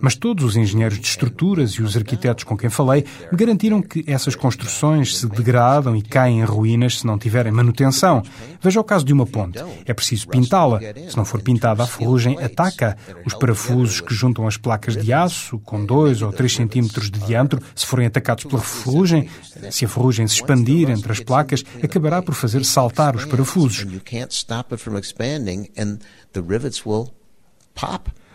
Mas 0.00 0.14
todos 0.14 0.44
os 0.44 0.56
engenheiros 0.56 0.98
de 0.98 1.06
estruturas 1.06 1.72
e 1.72 1.82
os 1.82 1.96
arquitetos 1.96 2.44
com 2.44 2.56
quem 2.56 2.70
falei 2.70 3.04
me 3.30 3.38
garantiram 3.38 3.80
que 3.80 4.04
essas 4.06 4.34
construções 4.34 5.16
se 5.16 5.26
degradam 5.26 5.96
e 5.96 6.02
caem 6.02 6.40
em 6.40 6.44
ruínas 6.44 7.00
se 7.00 7.06
não 7.06 7.18
tiverem 7.18 7.52
manutenção. 7.52 8.22
Veja 8.60 8.80
o 8.80 8.84
caso 8.84 9.04
de 9.04 9.12
uma 9.12 9.26
ponte. 9.26 9.58
É 9.84 9.94
preciso 9.94 10.28
pintá-la. 10.28 10.80
Se 11.08 11.16
não 11.16 11.24
for 11.24 11.40
pintada, 11.40 11.82
a 11.82 11.86
ferrugem 11.86 12.38
ataca. 12.42 12.96
Os 13.24 13.34
parafusos 13.34 14.00
que 14.00 14.14
juntam 14.14 14.46
as 14.46 14.56
placas 14.56 14.96
de 14.96 15.12
aço, 15.12 15.58
com 15.60 15.84
2 15.84 16.22
ou 16.22 16.32
3 16.32 16.52
centímetros 16.52 17.10
de 17.10 17.20
diâmetro, 17.20 17.62
se 17.74 17.86
forem 17.86 18.06
atacados 18.06 18.44
pela 18.44 18.60
ferrugem, 18.60 19.28
se 19.70 19.84
a 19.84 19.88
ferrugem 19.88 20.26
se 20.26 20.34
expandir 20.34 20.90
entre 20.90 21.12
as 21.12 21.20
placas, 21.20 21.64
acabará 21.82 22.22
por 22.22 22.34
fazer 22.34 22.64
saltar 22.64 23.16
os 23.16 23.24
parafusos. 23.24 23.86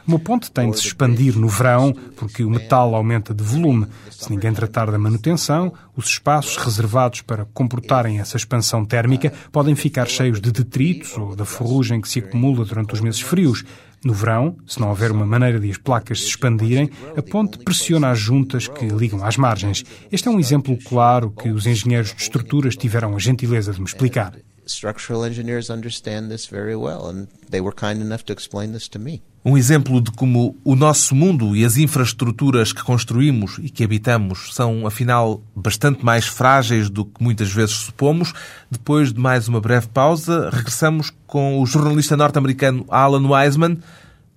Uma 0.08 0.20
ponte 0.20 0.52
tem 0.52 0.70
de 0.70 0.80
se 0.80 0.86
expandir 0.86 1.36
no 1.36 1.48
verão 1.48 1.92
porque 2.16 2.44
o 2.44 2.50
metal 2.50 2.94
aumenta 2.94 3.34
de 3.34 3.44
volume. 3.44 3.88
Se 4.12 4.30
ninguém 4.30 4.54
tratar 4.54 4.92
da 4.92 5.00
manutenção, 5.00 5.74
os 5.96 6.06
espaços 6.06 6.58
reservados 6.58 7.22
para 7.22 7.46
comportarem 7.46 8.20
essa 8.20 8.38
expansão 8.38 8.86
térmica 8.86 9.34
podem 9.52 9.74
ficar 9.74 10.08
cheios 10.08 10.40
de 10.40 10.52
detritos 10.52 11.18
ou 11.18 11.36
da 11.36 11.44
ferrugem 11.44 12.00
que 12.00 12.08
se 12.08 12.20
acumula 12.20 12.64
durante 12.64 12.94
os 12.94 13.02
meses 13.02 13.22
frios. 13.22 13.64
No 14.04 14.14
verão, 14.14 14.56
se 14.68 14.80
não 14.80 14.90
houver 14.90 15.12
uma 15.12 15.26
maneira 15.26 15.60
de 15.60 15.72
as 15.72 15.80
placas 15.80 16.22
se 16.22 16.28
expandirem, 16.28 16.92
a 17.18 17.24
ponte 17.24 17.58
pressiona 17.58 18.12
as 18.12 18.20
juntas 18.20 18.68
que 18.68 18.86
ligam 18.86 19.26
às 19.26 19.38
margens. 19.38 19.84
Este 20.12 20.28
é 20.28 20.32
um 20.32 20.40
exemplo 20.40 20.78
claro 20.86 21.32
que 21.32 21.50
os 21.50 21.66
engenheiros 21.66 22.14
de 22.14 22.22
estruturas 22.22 22.76
tiveram 22.76 23.16
a 23.16 23.20
gentileza 23.20 23.74
de 23.74 23.80
me 23.80 23.88
explicar. 23.88 24.34
Structural 24.66 25.24
engineers 25.26 25.70
understand 25.70 26.30
this 26.30 26.48
very 26.48 26.76
well 26.76 27.08
and 27.08 27.28
they 27.50 27.62
were 27.62 27.74
kind 27.74 28.02
enough 28.02 28.24
to 28.26 28.34
explain 28.34 28.72
this 28.72 28.88
to 28.90 29.00
me. 29.00 29.22
Um 29.48 29.56
exemplo 29.56 30.02
de 30.02 30.10
como 30.10 30.58
o 30.64 30.76
nosso 30.76 31.14
mundo 31.14 31.56
e 31.56 31.64
as 31.64 31.78
infraestruturas 31.78 32.74
que 32.74 32.84
construímos 32.84 33.60
e 33.62 33.70
que 33.70 33.84
habitamos 33.84 34.56
são, 34.56 34.88
afinal, 34.88 35.40
bastante 35.56 36.04
mais 36.04 36.26
frágeis 36.26 36.90
do 36.90 37.06
que 37.06 37.24
muitas 37.24 37.52
vezes 37.52 37.76
supomos. 37.76 38.34
Depois 38.72 39.14
de 39.14 39.20
mais 39.20 39.48
uma 39.48 39.62
breve 39.62 39.88
pausa, 39.88 40.50
regressamos 40.52 41.12
com 41.28 41.62
o 41.62 41.66
jornalista 41.68 42.18
norte-americano 42.18 42.86
Alan 42.90 43.28
Wiseman 43.30 43.78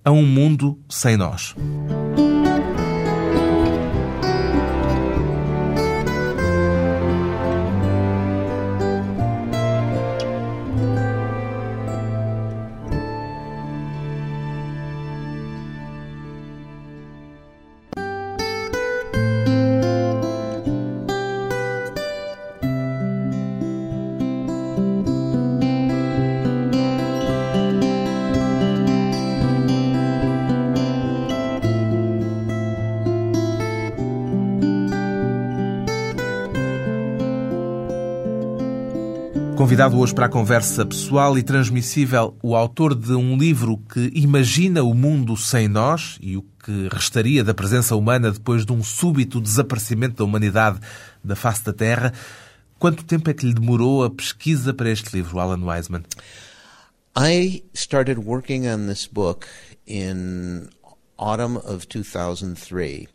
a 0.05 0.11
um 0.11 0.25
mundo 0.27 0.77
sem 0.87 1.17
nós. 1.17 1.55
Convidado 39.79 40.01
hoje 40.01 40.13
para 40.13 40.25
a 40.25 40.29
conversa 40.29 40.85
pessoal 40.85 41.37
e 41.37 41.41
transmissível, 41.41 42.37
o 42.43 42.53
autor 42.53 42.93
de 42.93 43.13
um 43.13 43.37
livro 43.37 43.77
que 43.77 44.11
imagina 44.13 44.83
o 44.83 44.93
mundo 44.93 45.37
sem 45.37 45.69
nós 45.69 46.17
e 46.19 46.35
o 46.35 46.41
que 46.41 46.89
restaria 46.91 47.45
da 47.45 47.53
presença 47.53 47.95
humana 47.95 48.29
depois 48.29 48.65
de 48.65 48.73
um 48.73 48.83
súbito 48.83 49.39
desaparecimento 49.39 50.17
da 50.17 50.25
humanidade 50.25 50.81
da 51.23 51.33
face 51.33 51.63
da 51.63 51.71
Terra. 51.71 52.11
Quanto 52.77 53.05
tempo 53.05 53.29
é 53.29 53.33
que 53.33 53.45
lhe 53.45 53.53
demorou 53.53 54.03
a 54.03 54.09
pesquisa 54.09 54.73
para 54.73 54.89
este 54.89 55.15
livro, 55.15 55.39
Alan 55.39 55.63
Wiseman? 55.63 56.03
I 57.17 57.63
started 57.73 58.19
working 58.19 58.67
on 58.67 58.87
this 58.87 59.07
book 59.07 59.47
in 59.87 60.67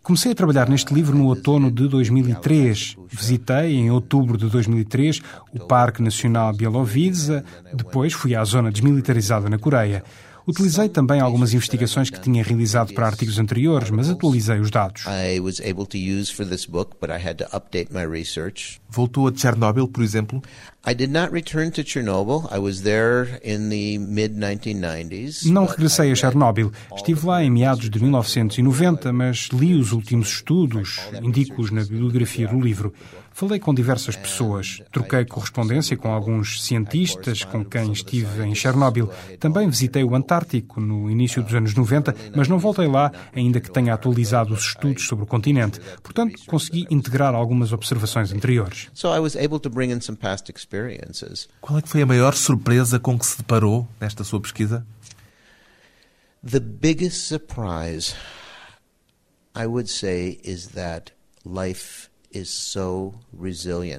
Comecei 0.03 0.33
a 0.33 0.35
trabalhar 0.35 0.69
neste 0.69 0.93
livro 0.93 1.17
no 1.17 1.25
outono 1.25 1.71
de 1.71 1.89
2003. 1.89 2.97
Visitei, 3.09 3.77
em 3.77 3.91
outubro 3.91 4.37
de 4.37 4.47
2003, 4.51 5.23
o 5.55 5.61
Parque 5.61 6.03
Nacional 6.03 6.53
Bielovíza. 6.53 7.43
Depois 7.73 8.13
fui 8.13 8.35
à 8.35 8.45
zona 8.45 8.71
desmilitarizada 8.71 9.49
na 9.49 9.59
Coreia. 9.59 10.05
Utilizei 10.47 10.89
também 10.91 11.21
algumas 11.21 11.55
investigações 11.55 12.11
que 12.11 12.21
tinha 12.21 12.45
realizado 12.45 12.93
para 12.93 13.07
artigos 13.07 13.39
anteriores, 13.39 13.91
mas 13.91 14.11
atualizei 14.11 14.61
os 14.61 14.71
dados. 14.71 15.07
Voltou 18.91 19.27
a 19.27 19.35
Chernobyl, 19.35 19.89
por 19.89 20.05
exemplo? 20.05 20.43
Não 25.47 25.65
regressei 25.65 26.13
a 26.13 26.15
Chernobyl. 26.15 26.71
Estive 26.95 27.27
lá 27.27 27.43
em 27.43 27.51
meados 27.51 27.89
de 27.89 27.99
1990, 28.01 29.13
mas 29.13 29.49
li 29.53 29.75
os 29.75 29.93
últimos 29.93 30.29
estudos, 30.29 31.01
indico-os 31.23 31.71
na 31.71 31.81
bibliografia 31.83 32.47
do 32.47 32.61
livro. 32.61 32.93
Falei 33.37 33.59
com 33.59 33.75
diversas 33.75 34.15
pessoas, 34.15 34.81
troquei 34.93 35.25
correspondência 35.25 35.97
com 35.97 36.13
alguns 36.13 36.63
cientistas 36.63 37.43
com 37.43 37.65
quem 37.65 37.91
estive 37.91 38.45
em 38.45 38.55
Chernobyl. 38.55 39.11
Também 39.41 39.69
visitei 39.69 40.05
o 40.05 40.15
Antártico 40.15 40.81
no 40.81 41.11
início 41.11 41.43
dos 41.43 41.53
anos 41.53 41.75
90, 41.75 42.15
mas 42.33 42.47
não 42.47 42.61
voltei 42.61 42.87
lá, 42.87 43.11
ainda 43.35 43.61
que 43.61 43.73
tenha 43.73 43.93
atualizado 43.93 44.55
os 44.55 44.67
estudos 44.67 45.09
sobre 45.09 45.25
o 45.25 45.27
continente. 45.27 45.81
Portanto, 46.01 46.41
consegui 46.47 46.87
integrar 46.89 47.35
algumas 47.35 47.73
observações 47.73 48.33
anteriores. 48.33 48.89
Qual 51.61 51.77
é 51.77 51.83
que 51.83 51.89
foi 51.89 52.03
a 52.03 52.07
maior 52.07 52.35
surpresa 52.35 53.01
com 53.01 53.19
que 53.19 53.27
se 53.27 53.39
deparou 53.39 53.89
nesta 54.01 54.23
sua 54.23 54.41
pesquisa? 54.41 54.87
The 56.49 56.61
biggest 56.61 57.27
surprise, 57.27 58.15
I 59.57 59.67
would 59.67 59.91
say, 59.91 60.39
is 60.45 60.69
that 60.69 61.13
life 61.45 62.14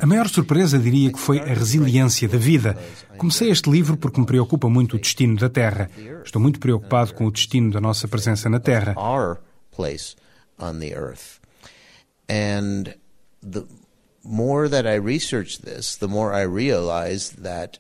a 0.02 0.06
maior 0.06 0.28
surpresa 0.28 0.78
diria 0.78 1.12
que 1.12 1.20
foi 1.20 1.40
a 1.40 1.54
resiliência 1.54 2.28
da 2.28 2.38
vida. 2.38 2.78
Comecei 3.18 3.50
este 3.50 3.70
livro 3.70 3.96
porque 3.96 4.20
me 4.20 4.26
preocupa 4.26 4.70
muito 4.70 4.98
o 4.98 5.00
destino 5.00 5.38
da 5.38 5.50
Terra. 5.50 5.90
Estou 6.24 6.42
muito 6.42 6.60
preocupado 6.60 7.14
com 7.14 7.28
o 7.28 7.32
destino 7.32 7.72
da 7.72 7.80
nossa 7.80 8.08
presença 8.08 8.50
na 8.50 8.60
Terra. 8.60 8.96
And 12.28 12.96
the 13.42 13.66
more 14.24 14.68
that 14.70 14.88
I 14.88 14.98
research 14.98 15.62
this, 15.62 15.96
the 15.96 16.08
more 16.08 16.34
I 16.34 16.46
realize 16.46 17.36
that 17.42 17.80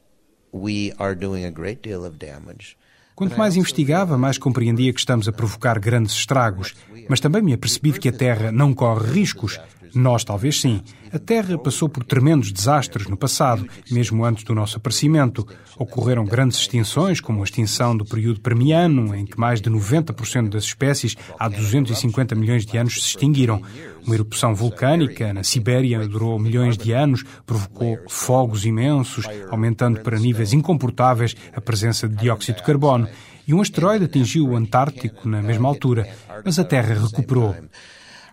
we 0.51 0.93
are 0.99 1.15
doing 1.15 1.45
a 1.45 1.51
great 1.51 1.81
deal 1.81 2.05
of 2.05 2.17
damage. 2.17 2.77
Quanto 3.15 3.37
mais 3.37 3.55
investigava, 3.55 4.17
mais 4.17 4.37
compreendia 4.37 4.91
que 4.91 4.99
estamos 4.99 5.27
a 5.27 5.31
provocar 5.31 5.79
grandes 5.79 6.13
estragos, 6.13 6.75
mas 7.09 7.19
também 7.19 7.41
me 7.41 7.53
apercebi 7.53 7.91
de 7.91 7.99
que 7.99 8.09
a 8.09 8.13
Terra 8.13 8.51
não 8.51 8.73
corre 8.73 9.11
riscos. 9.11 9.59
Nós 9.95 10.25
talvez 10.25 10.59
sim. 10.59 10.81
A 11.13 11.17
Terra 11.17 11.57
passou 11.57 11.87
por 11.87 12.03
tremendos 12.03 12.51
desastres 12.51 13.07
no 13.07 13.15
passado, 13.15 13.65
mesmo 13.89 14.25
antes 14.25 14.43
do 14.43 14.53
nosso 14.53 14.75
aparecimento. 14.75 15.47
Ocorreram 15.77 16.25
grandes 16.25 16.59
extinções, 16.59 17.21
como 17.21 17.39
a 17.39 17.45
extinção 17.45 17.95
do 17.95 18.03
período 18.03 18.41
Permiano, 18.41 19.15
em 19.15 19.25
que 19.25 19.39
mais 19.39 19.61
de 19.61 19.69
90% 19.69 20.49
das 20.49 20.65
espécies 20.65 21.15
há 21.39 21.47
250 21.47 22.35
milhões 22.35 22.65
de 22.65 22.77
anos 22.77 22.95
se 22.95 23.07
extinguiram. 23.07 23.61
Uma 24.05 24.15
erupção 24.15 24.53
vulcânica 24.53 25.33
na 25.33 25.43
Sibéria 25.43 26.05
durou 26.05 26.37
milhões 26.37 26.77
de 26.77 26.91
anos, 26.91 27.23
provocou 27.45 27.97
fogos 28.09 28.65
imensos, 28.65 29.25
aumentando 29.49 30.01
para 30.01 30.19
níveis 30.19 30.51
incomportáveis 30.51 31.37
a 31.55 31.61
presença 31.61 32.05
de 32.09 32.17
dióxido 32.17 32.57
de 32.57 32.63
carbono. 32.63 33.07
E 33.47 33.53
um 33.53 33.61
asteroide 33.61 34.05
atingiu 34.05 34.49
o 34.49 34.55
Antártico 34.55 35.27
na 35.27 35.41
mesma 35.41 35.67
altura, 35.67 36.07
mas 36.43 36.57
a 36.57 36.63
Terra 36.63 36.95
recuperou 36.95 37.55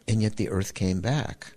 and 0.09 0.23
yet 0.23 0.37
the 0.37 0.49
earth 0.49 0.75
came 0.75 1.01
back. 1.01 1.55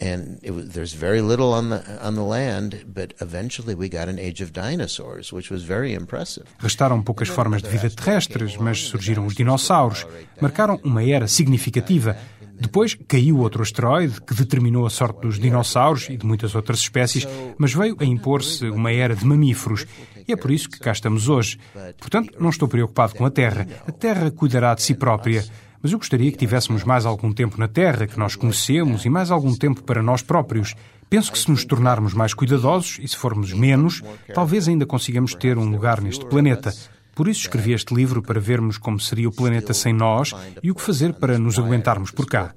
And 0.00 0.40
was, 0.50 0.70
there's 0.70 0.94
very 0.94 1.20
little 1.20 1.52
on 1.52 1.70
the 1.70 1.80
on 2.02 2.16
the 2.16 2.24
land, 2.24 2.84
but 2.92 3.14
eventually 3.20 3.74
we 3.76 3.88
got 3.88 4.08
an 4.08 4.18
age 4.18 4.42
of 4.42 4.52
dinosaurs, 4.52 5.32
which 5.32 5.48
was 5.48 5.62
very 5.62 5.94
impressive. 5.94 6.44
Restaram 6.58 7.02
poucas 7.04 7.28
formas 7.28 7.62
de 7.62 7.68
vida 7.68 7.88
terrestres, 7.88 8.56
mas 8.56 8.80
surgiram 8.80 9.26
os 9.26 9.34
dinossauros, 9.34 10.04
marcaram 10.40 10.80
uma 10.82 11.04
era 11.04 11.28
significativa. 11.28 12.16
Depois 12.62 12.96
caiu 13.08 13.38
outro 13.38 13.60
asteroide 13.60 14.20
que 14.22 14.34
determinou 14.34 14.86
a 14.86 14.90
sorte 14.90 15.20
dos 15.20 15.38
dinossauros 15.38 16.08
e 16.08 16.16
de 16.16 16.24
muitas 16.24 16.54
outras 16.54 16.78
espécies, 16.78 17.26
mas 17.58 17.74
veio 17.74 17.96
a 17.98 18.04
impor-se 18.04 18.70
uma 18.70 18.92
era 18.92 19.16
de 19.16 19.26
mamíferos. 19.26 19.84
E 20.26 20.32
é 20.32 20.36
por 20.36 20.52
isso 20.52 20.70
que 20.70 20.78
cá 20.78 20.92
estamos 20.92 21.28
hoje. 21.28 21.58
Portanto, 21.98 22.34
não 22.38 22.50
estou 22.50 22.68
preocupado 22.68 23.16
com 23.16 23.26
a 23.26 23.30
Terra. 23.30 23.66
A 23.84 23.90
Terra 23.90 24.30
cuidará 24.30 24.74
de 24.74 24.82
si 24.82 24.94
própria 24.94 25.44
mas 25.82 25.90
eu 25.90 25.98
gostaria 25.98 26.30
que 26.30 26.38
tivéssemos 26.38 26.84
mais 26.84 27.04
algum 27.04 27.32
tempo 27.32 27.58
na 27.58 27.66
Terra, 27.66 28.06
que 28.06 28.16
nós 28.16 28.36
conhecemos, 28.36 29.04
e 29.04 29.10
mais 29.10 29.32
algum 29.32 29.52
tempo 29.52 29.82
para 29.82 30.00
nós 30.00 30.22
próprios. 30.22 30.76
Penso 31.10 31.32
que 31.32 31.38
se 31.38 31.50
nos 31.50 31.64
tornarmos 31.64 32.14
mais 32.14 32.32
cuidadosos 32.32 33.00
e 33.02 33.08
se 33.08 33.16
formos 33.16 33.52
menos, 33.52 34.00
talvez 34.32 34.68
ainda 34.68 34.86
consigamos 34.86 35.34
ter 35.34 35.58
um 35.58 35.68
lugar 35.68 36.00
neste 36.00 36.24
planeta. 36.24 36.72
Por 37.14 37.28
isso 37.28 37.42
escrevi 37.42 37.72
este 37.72 37.94
livro 37.94 38.22
para 38.22 38.40
vermos 38.40 38.78
como 38.78 38.98
seria 38.98 39.28
o 39.28 39.32
planeta 39.32 39.74
sem 39.74 39.92
nós 39.92 40.32
e 40.62 40.70
o 40.70 40.74
que 40.74 40.82
fazer 40.82 41.12
para 41.14 41.38
nos 41.38 41.58
aguentarmos 41.58 42.10
por 42.10 42.26
cá. 42.26 42.54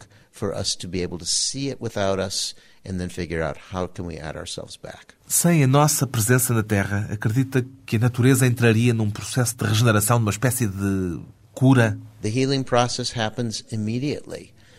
Sem 5.28 5.64
a 5.64 5.68
nossa 5.68 6.06
presença 6.06 6.54
na 6.54 6.62
Terra, 6.62 7.08
acredita 7.10 7.66
que 7.86 7.96
a 7.96 8.00
natureza 8.00 8.46
entraria 8.46 8.94
num 8.94 9.10
processo 9.10 9.56
de 9.58 9.66
regeneração, 9.66 10.20
numa 10.20 10.32
espécie 10.32 10.68
de 10.68 11.20
cura? 11.54 11.98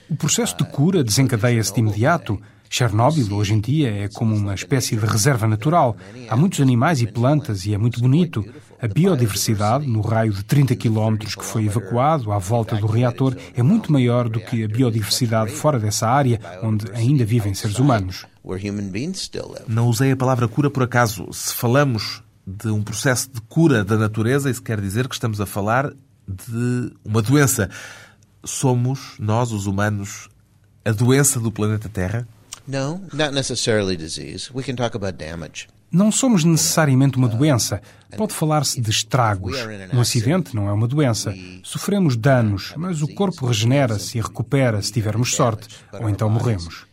O 0.08 0.16
processo 0.16 0.56
de 0.56 0.64
cura 0.64 1.02
desencadeia-se 1.02 1.72
de 1.72 1.80
imediato. 1.80 2.40
Chernobyl, 2.68 3.32
hoje 3.32 3.54
em 3.54 3.60
dia, 3.60 3.90
é 3.90 4.08
como 4.08 4.34
uma 4.34 4.54
espécie 4.54 4.96
de 4.96 5.06
reserva 5.06 5.46
natural. 5.46 5.96
Há 6.28 6.36
muitos 6.36 6.60
animais 6.60 7.00
e 7.00 7.06
plantas 7.06 7.64
e 7.64 7.74
é 7.74 7.78
muito 7.78 8.00
bonito. 8.00 8.44
A 8.80 8.86
biodiversidade, 8.86 9.86
no 9.86 10.00
raio 10.00 10.32
de 10.32 10.44
30 10.44 10.76
quilómetros 10.76 11.34
que 11.34 11.44
foi 11.44 11.64
evacuado 11.64 12.30
à 12.30 12.38
volta 12.38 12.76
do 12.76 12.86
reator, 12.86 13.34
é 13.54 13.62
muito 13.62 13.90
maior 13.90 14.28
do 14.28 14.38
que 14.40 14.64
a 14.64 14.68
biodiversidade 14.68 15.50
fora 15.52 15.78
dessa 15.78 16.06
área, 16.06 16.40
onde 16.62 16.90
ainda 16.92 17.24
vivem 17.24 17.54
seres 17.54 17.78
humanos. 17.78 18.26
Não 19.66 19.88
usei 19.88 20.12
a 20.12 20.16
palavra 20.16 20.46
cura 20.46 20.70
por 20.70 20.82
acaso. 20.82 21.26
Se 21.32 21.54
falamos 21.54 22.22
de 22.46 22.68
um 22.68 22.82
processo 22.82 23.30
de 23.32 23.40
cura 23.40 23.82
da 23.82 23.96
natureza, 23.96 24.50
isso 24.50 24.62
quer 24.62 24.80
dizer 24.80 25.08
que 25.08 25.14
estamos 25.14 25.40
a 25.40 25.46
falar 25.46 25.92
de 26.28 26.92
uma 27.04 27.22
doença. 27.22 27.70
Somos, 28.44 29.14
nós, 29.18 29.52
os 29.52 29.66
humanos, 29.66 30.28
a 30.84 30.92
doença 30.92 31.40
do 31.40 31.50
planeta 31.50 31.88
Terra? 31.88 32.28
No, 32.68 33.00
not 33.12 33.32
necessarily 33.32 33.96
disease. 33.96 34.50
We 34.52 34.62
can 34.62 34.74
talk 34.74 34.96
about 34.96 35.18
damage. 35.18 35.68
Não 35.96 36.12
somos 36.12 36.44
necessariamente 36.44 37.16
uma 37.16 37.26
doença. 37.26 37.80
Pode 38.18 38.34
falar-se 38.34 38.78
de 38.78 38.90
estragos. 38.90 39.56
Um 39.96 40.00
acidente 40.00 40.54
não 40.54 40.68
é 40.68 40.72
uma 40.72 40.86
doença. 40.86 41.34
Sofremos 41.62 42.16
danos, 42.16 42.74
mas 42.76 43.00
o 43.00 43.08
corpo 43.14 43.46
regenera-se 43.46 44.18
e 44.18 44.20
recupera 44.20 44.82
se 44.82 44.92
tivermos 44.92 45.34
sorte, 45.34 45.68
ou 45.94 46.10
então 46.10 46.28
morremos. 46.28 46.84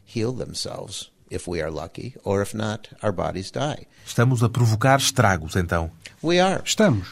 Estamos 4.05 4.41
a 4.41 4.47
provocar 4.47 4.99
estragos, 4.99 5.57
então. 5.57 5.91
Estamos. 6.63 7.09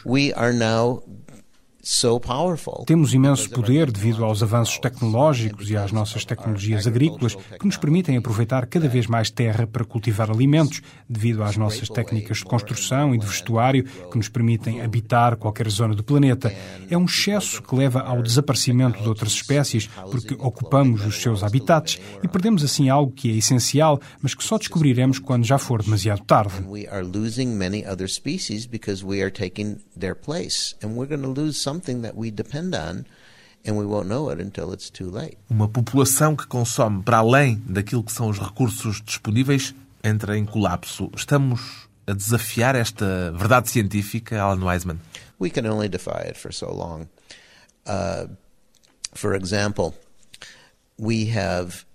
Temos 2.85 3.13
imenso 3.13 3.49
poder 3.49 3.91
devido 3.91 4.23
aos 4.23 4.43
avanços 4.43 4.77
tecnológicos 4.77 5.69
e 5.69 5.75
às 5.75 5.91
nossas 5.91 6.23
tecnologias 6.23 6.85
agrícolas 6.85 7.35
que 7.35 7.65
nos 7.65 7.77
permitem 7.77 8.17
aproveitar 8.17 8.67
cada 8.67 8.87
vez 8.87 9.07
mais 9.07 9.31
terra 9.31 9.65
para 9.65 9.83
cultivar 9.83 10.29
alimentos, 10.29 10.81
devido 11.09 11.43
às 11.43 11.57
nossas 11.57 11.89
técnicas 11.89 12.37
de 12.37 12.45
construção 12.45 13.15
e 13.15 13.17
de 13.17 13.25
vestuário 13.25 13.83
que 13.83 14.17
nos 14.17 14.29
permitem 14.29 14.81
habitar 14.81 15.35
qualquer 15.37 15.69
zona 15.69 15.95
do 15.95 16.03
planeta. 16.03 16.53
É 16.89 16.97
um 16.97 17.05
excesso 17.05 17.61
que 17.63 17.75
leva 17.75 18.01
ao 18.01 18.21
desaparecimento 18.21 19.01
de 19.01 19.07
outras 19.07 19.31
espécies 19.33 19.89
porque 20.11 20.35
ocupamos 20.35 21.05
os 21.05 21.21
seus 21.21 21.43
habitats 21.43 21.99
e 22.23 22.27
perdemos 22.27 22.63
assim 22.63 22.89
algo 22.89 23.11
que 23.11 23.31
é 23.31 23.35
essencial, 23.35 23.99
mas 24.21 24.35
que 24.35 24.43
só 24.43 24.57
descobriremos 24.57 25.17
quando 25.17 25.45
já 25.45 25.57
for 25.57 25.81
demasiado 25.81 26.21
tarde. 26.23 26.61
Something 31.71 32.01
that 32.01 32.15
we 32.15 32.29
depend 32.31 32.75
on 32.75 33.05
and 33.65 33.77
we 33.77 33.85
won't 33.85 34.07
know 34.07 34.29
it 34.31 34.41
until 34.41 34.73
it's 34.73 34.89
too 34.89 35.09
late. 35.09 35.37
Uma 35.49 35.67
população 35.67 36.35
que 36.35 36.45
consome 36.47 37.03
para 37.03 37.17
além 37.17 37.61
daquilo 37.65 38.03
que 38.03 38.11
são 38.11 38.29
os 38.29 38.39
recursos 38.39 39.01
disponíveis 39.01 39.73
entra 40.03 40.37
em 40.37 40.45
colapso. 40.45 41.09
Estamos 41.15 41.87
a 42.07 42.13
desafiar 42.13 42.75
esta 42.75 43.31
verdade 43.31 43.69
científica, 43.69 44.41
Alan 44.41 44.65
Weisman? 44.65 44.99
We 45.39 45.49
can 45.49 45.65
only 45.67 45.87
defy 45.87 46.27
it 46.27 46.37
for 46.37 46.51
so 46.53 46.71
long. 46.71 47.07
Uh, 47.85 48.27
for 49.13 49.35
example, 49.35 49.93
we 50.99 51.31
have 51.35 51.85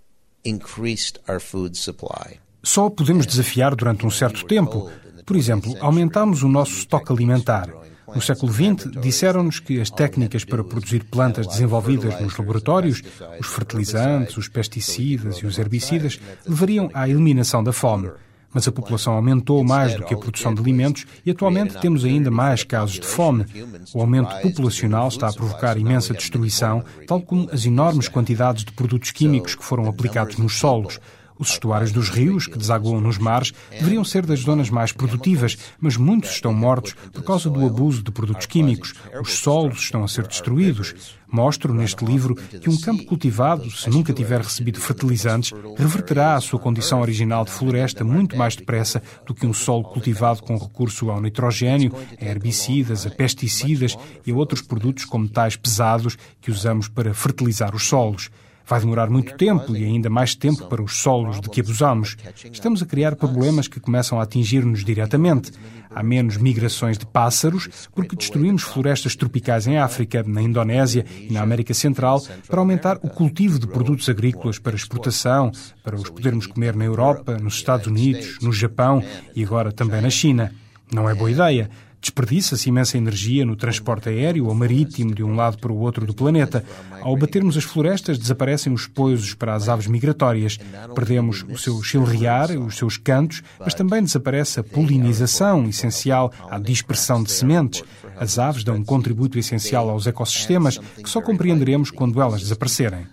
increased 0.45 1.21
our 1.29 1.41
food 1.41 1.77
supply. 1.77 2.39
Só 2.63 2.91
podemos 2.91 3.27
desafiar 3.27 3.75
durante 3.75 4.07
um 4.07 4.11
certo 4.11 4.45
tempo. 4.47 4.91
Por 5.25 5.37
exemplo, 5.37 5.77
aumentamos 5.81 6.43
o 6.43 6.49
nosso 6.49 6.79
estoque 6.79 7.13
alimentar. 7.13 7.69
No 8.15 8.23
século 8.23 8.53
XX, 8.53 8.91
disseram-nos 9.01 9.59
que 9.59 9.81
as 9.81 9.91
técnicas 9.91 10.45
para 10.45 10.63
produzir 10.63 11.05
plantas 11.05 11.47
desenvolvidas 11.47 12.21
nos 12.21 12.37
laboratórios, 12.37 13.03
os 13.41 13.47
fertilizantes, 13.47 14.37
os 14.37 14.49
pesticidas 14.49 15.37
e 15.39 15.47
os 15.47 15.59
herbicidas, 15.59 16.21
levariam 16.47 16.91
à 16.95 17.09
eliminação 17.09 17.63
da 17.63 17.73
fome. 17.73 18.11
Mas 18.55 18.67
a 18.67 18.73
população 18.73 19.13
aumentou 19.13 19.63
mais 19.63 19.95
do 19.97 20.05
que 20.05 20.15
a 20.15 20.17
produção 20.17 20.55
de 20.55 20.61
alimentos 20.63 21.05
e 21.27 21.31
atualmente 21.31 21.79
temos 21.79 22.05
ainda 22.05 22.31
mais 22.31 22.65
casos 22.65 22.95
de 22.95 23.07
fome. 23.07 23.45
O 23.93 24.01
aumento 24.01 24.35
populacional 24.41 25.09
está 25.09 25.29
a 25.29 25.33
provocar 25.33 25.77
imensa 25.77 26.15
destruição, 26.15 26.83
tal 27.07 27.21
como 27.21 27.51
as 27.53 27.67
enormes 27.67 28.09
quantidades 28.09 28.65
de 28.65 28.73
produtos 28.73 29.11
químicos 29.11 29.55
que 29.55 29.65
foram 29.65 29.87
aplicados 29.89 30.39
nos 30.39 30.55
solos. 30.55 30.99
Os 31.39 31.51
estuários 31.51 31.93
dos 31.93 32.09
rios, 32.09 32.47
que 32.47 32.59
desaguam 32.59 33.01
nos 33.01 33.19
mares, 33.19 33.53
deveriam 33.71 34.05
ser 34.05 34.25
das 34.25 34.41
zonas 34.41 34.71
mais 34.71 34.93
produtivas, 34.93 35.57
mas 35.79 35.97
muitos 35.97 36.31
estão 36.31 36.53
mortos 36.53 36.95
por 37.13 37.23
causa 37.23 37.51
do 37.51 37.65
abuso 37.65 38.03
de 38.03 38.11
produtos 38.11 38.47
químicos. 38.47 38.95
Os 39.21 39.35
solos 39.39 39.79
estão 39.79 40.03
a 40.03 40.09
ser 40.09 40.27
destruídos. 40.27 40.95
Mostro 41.31 41.75
neste 41.75 42.05
livro 42.05 42.37
que 42.37 42.71
um 42.71 42.81
campo 42.81 43.05
cultivado, 43.05 43.69
se 43.71 43.91
nunca 43.91 44.13
tiver 44.13 44.41
recebido 44.41 44.81
fertilizantes, 44.81 45.53
reverterá 45.77 46.37
a 46.37 46.41
sua 46.41 46.59
condição 46.59 47.01
original 47.01 47.45
de 47.45 47.51
floresta 47.51 48.05
muito 48.05 48.37
mais 48.37 48.55
depressa 48.55 49.03
do 49.27 49.35
que 49.35 49.45
um 49.45 49.53
solo 49.53 49.83
cultivado 49.85 50.43
com 50.43 50.57
recurso 50.57 51.11
ao 51.11 51.21
nitrogênio, 51.21 51.93
a 52.21 52.25
herbicidas, 52.25 53.07
a 53.07 53.11
pesticidas 53.11 53.99
e 54.25 54.31
a 54.31 54.35
outros 54.35 54.63
produtos 54.63 55.05
com 55.05 55.19
metais 55.19 55.57
pesados 55.57 56.17
que 56.41 56.51
usamos 56.51 56.89
para 56.89 57.13
fertilizar 57.13 57.75
os 57.75 57.87
solos. 57.87 58.31
Vai 58.69 58.81
demorar 58.81 59.09
muito 59.09 59.35
tempo 59.37 59.77
e 59.77 59.85
ainda 59.85 60.11
mais 60.11 60.35
tempo 60.35 60.67
para 60.67 60.83
os 60.83 60.99
solos 60.99 61.41
de 61.41 61.49
que 61.49 61.61
abusamos. 61.61 62.17
Estamos 62.53 62.83
a 62.83 62.87
criar 62.87 63.15
problemas 63.15 63.69
que 63.69 63.79
começam 63.79 64.19
a 64.19 64.25
atingir-nos 64.25 64.85
diretamente. 64.85 65.53
Há 65.89 66.03
menos 66.03 66.37
migrações 66.37 66.99
de 66.99 67.07
pássaros 67.07 67.89
porque 67.95 68.17
destruímos 68.17 68.63
florestas 68.63 69.15
tropicais 69.15 69.69
em 69.69 69.79
África, 69.79 70.25
na 70.27 70.43
Indonésia 70.43 71.07
e 71.17 71.33
na 71.33 71.43
América 71.43 71.73
Central 71.73 72.21
para 72.49 72.59
aumentar 72.59 72.99
o 73.03 73.09
cultivo 73.09 73.59
de 73.59 73.69
produtos 73.69 74.09
agrícolas 74.09 74.59
para 74.59 74.75
exportação, 74.75 75.53
para 75.85 75.95
os 75.95 76.11
podermos 76.11 76.47
comer 76.49 76.75
na 76.75 76.85
Europa, 76.85 77.39
nos 77.39 77.55
Estados 77.55 77.87
Unidos, 77.87 78.39
no 78.43 78.53
Japão 78.53 79.03
e 79.35 79.45
agora 79.45 79.71
também 79.71 80.03
na 80.03 80.11
China. 80.11 80.53
Não 80.93 81.09
é 81.09 81.15
boa 81.15 81.31
ideia. 81.31 81.71
Desperdiça-se 82.01 82.69
imensa 82.69 82.97
energia 82.97 83.45
no 83.45 83.57
transporte 83.57 84.09
aéreo 84.09 84.47
ou 84.47 84.55
marítimo 84.55 85.15
de 85.15 85.25
um 85.25 85.35
lado 85.35 85.59
para 85.59 85.73
o 85.73 85.79
outro 85.79 86.07
do 86.07 86.15
planeta. 86.15 86.65
Ao 87.03 87.17
batermos 87.17 87.57
as 87.57 87.65
florestas, 87.65 88.19
desaparecem 88.19 88.73
os 88.73 88.87
pousos 88.87 89.35
para 89.35 89.55
as 89.55 89.69
aves 89.69 89.87
migratórias. 89.87 90.59
Perdemos 90.95 91.45
o 91.49 91.59
seu 91.59 91.83
chilrear, 91.83 92.51
os 92.53 92.77
seus 92.77 92.97
cantos, 92.97 93.43
mas 93.59 93.75
também 93.75 94.03
desaparece 94.03 94.61
a 94.61 94.65
polinização, 94.65 95.69
essencial 95.69 96.33
à 96.51 96.59
dispersão 96.59 97.23
de 97.23 97.33
sementes. 97.33 97.83
As 98.17 98.39
aves 98.39 98.65
dão 98.65 98.77
um 98.77 98.85
contributo 98.85 99.39
essencial 99.39 99.91
aos 99.91 100.07
ecossistemas 100.07 100.79
que 100.79 101.11
só 101.11 101.21
compreenderemos 101.21 101.91
quando 101.91 102.21
elas 102.21 102.41
desaparecerem 102.41 103.07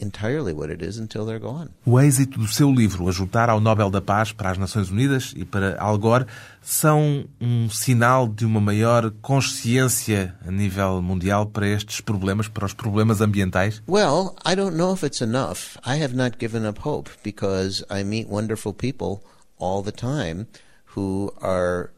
entirely 0.00 0.52
what 0.52 0.70
it 0.70 0.84
is 0.84 0.98
until 0.98 1.24
they're 1.26 1.40
gone. 1.40 1.70
O 1.84 1.98
êxito 2.00 2.38
do 2.38 2.46
seu 2.46 2.72
livro, 2.72 3.08
Ajudar 3.08 3.50
ao 3.50 3.60
Nobel 3.60 3.90
da 3.90 4.00
Paz 4.00 4.32
para 4.32 4.50
as 4.50 4.58
Nações 4.58 4.90
Unidas 4.90 5.32
e 5.36 5.44
para 5.44 5.76
Al 5.80 5.98
Gore, 5.98 6.26
são 6.62 7.24
um 7.40 7.68
sinal 7.70 8.28
de 8.28 8.44
uma 8.44 8.60
maior 8.60 9.10
consciência 9.22 10.34
a 10.46 10.50
nível 10.50 11.02
mundial 11.02 11.46
para 11.46 11.66
estes 11.66 12.00
problemas, 12.00 12.48
para 12.48 12.66
os 12.66 12.74
problemas 12.74 13.20
ambientais? 13.20 13.82
Well, 13.88 14.34
I 14.44 14.54
don't 14.54 14.76
know 14.76 14.94
if 14.94 15.02
it's 15.02 15.20
enough. 15.20 15.78
I 15.84 16.02
have 16.02 16.14
not 16.14 16.38
given 16.38 16.66
up 16.66 16.80
hope 16.80 17.10
because 17.22 17.84
I 17.90 18.04
meet 18.04 18.28
wonderful 18.28 18.72
people 18.72 19.22
all 19.58 19.82
the 19.82 19.92
time 19.92 20.46
who 20.94 21.32
are 21.40 21.90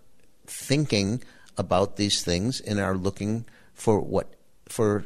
thinking 0.46 1.20
about 1.56 1.96
these 1.96 2.22
things 2.24 2.60
and 2.66 2.80
are 2.80 2.96
looking 2.96 3.44
for 3.74 4.00
what 4.00 4.26
for 4.68 5.04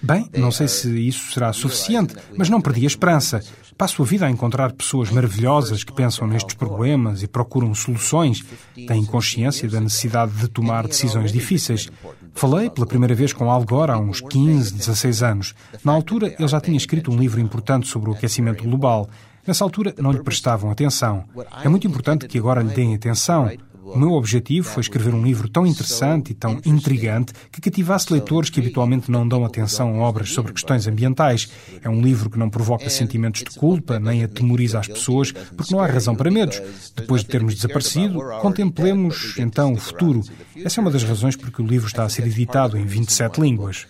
Bem, 0.00 0.28
não 0.36 0.50
sei 0.50 0.68
se 0.68 0.88
isso 1.06 1.32
será 1.32 1.52
suficiente, 1.52 2.14
mas 2.36 2.48
não 2.48 2.60
perdi 2.60 2.84
a 2.84 2.86
esperança. 2.86 3.40
Passo 3.76 4.02
a 4.02 4.04
vida 4.04 4.26
a 4.26 4.30
encontrar 4.30 4.72
pessoas 4.72 5.10
maravilhosas 5.10 5.82
que 5.82 5.92
pensam 5.92 6.26
nestes 6.26 6.54
problemas 6.54 7.22
e 7.22 7.26
procuram 7.26 7.74
soluções, 7.74 8.44
têm 8.74 9.04
consciência 9.04 9.68
da 9.68 9.80
necessidade 9.80 10.32
de 10.32 10.48
tomar 10.48 10.86
decisões 10.86 11.32
difíceis. 11.32 11.88
Falei 12.34 12.70
pela 12.70 12.86
primeira 12.86 13.14
vez 13.14 13.32
com 13.32 13.50
Al 13.50 13.64
Gore 13.64 13.92
há 13.92 13.98
uns 13.98 14.20
15, 14.20 14.74
16 14.74 15.22
anos. 15.22 15.54
Na 15.84 15.92
altura, 15.92 16.34
ele 16.38 16.48
já 16.48 16.60
tinha 16.60 16.76
escrito 16.76 17.10
um 17.10 17.16
livro 17.16 17.40
importante 17.40 17.88
sobre 17.88 18.10
o 18.10 18.12
aquecimento 18.12 18.64
global. 18.64 19.08
Nessa 19.46 19.64
altura, 19.64 19.94
não 19.98 20.12
lhe 20.12 20.22
prestavam 20.22 20.70
atenção. 20.70 21.24
É 21.64 21.68
muito 21.68 21.86
importante 21.86 22.28
que 22.28 22.38
agora 22.38 22.62
lhe 22.62 22.72
deem 22.72 22.94
atenção. 22.94 23.50
O 23.84 23.98
meu 23.98 24.12
objetivo 24.12 24.68
foi 24.68 24.80
escrever 24.80 25.12
um 25.12 25.22
livro 25.22 25.48
tão 25.48 25.66
interessante 25.66 26.30
e 26.30 26.34
tão 26.34 26.60
intrigante 26.64 27.32
que 27.50 27.60
cativasse 27.60 28.12
leitores 28.12 28.48
que 28.48 28.60
habitualmente 28.60 29.10
não 29.10 29.26
dão 29.26 29.44
atenção 29.44 29.96
a 29.96 30.08
obras 30.08 30.30
sobre 30.30 30.52
questões 30.52 30.86
ambientais. 30.86 31.50
É 31.82 31.88
um 31.88 32.00
livro 32.00 32.30
que 32.30 32.38
não 32.38 32.48
provoca 32.48 32.88
sentimentos 32.88 33.42
de 33.42 33.58
culpa 33.58 33.98
nem 33.98 34.22
atemoriza 34.22 34.78
as 34.78 34.86
pessoas, 34.86 35.32
porque 35.32 35.74
não 35.74 35.80
há 35.80 35.86
razão 35.86 36.14
para 36.14 36.30
medos. 36.30 36.62
Depois 36.94 37.22
de 37.22 37.28
termos 37.28 37.56
desaparecido, 37.56 38.20
contemplemos 38.40 39.34
então 39.36 39.72
o 39.72 39.76
futuro. 39.76 40.22
Essa 40.56 40.80
é 40.80 40.80
uma 40.80 40.90
das 40.90 41.02
razões 41.02 41.34
por 41.34 41.50
que 41.50 41.60
o 41.60 41.66
livro 41.66 41.88
está 41.88 42.04
a 42.04 42.08
ser 42.08 42.24
editado 42.26 42.78
em 42.78 42.84
27 42.84 43.40
línguas. 43.40 43.86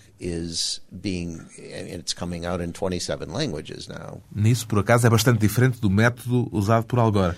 Nisso, 4.32 4.68
por 4.68 4.78
acaso, 4.78 5.04
é 5.04 5.10
bastante 5.10 5.40
diferente 5.40 5.80
do 5.80 5.90
método 5.90 6.48
usado 6.52 6.86
por 6.86 7.00
Al 7.00 7.10
Gore. 7.10 7.36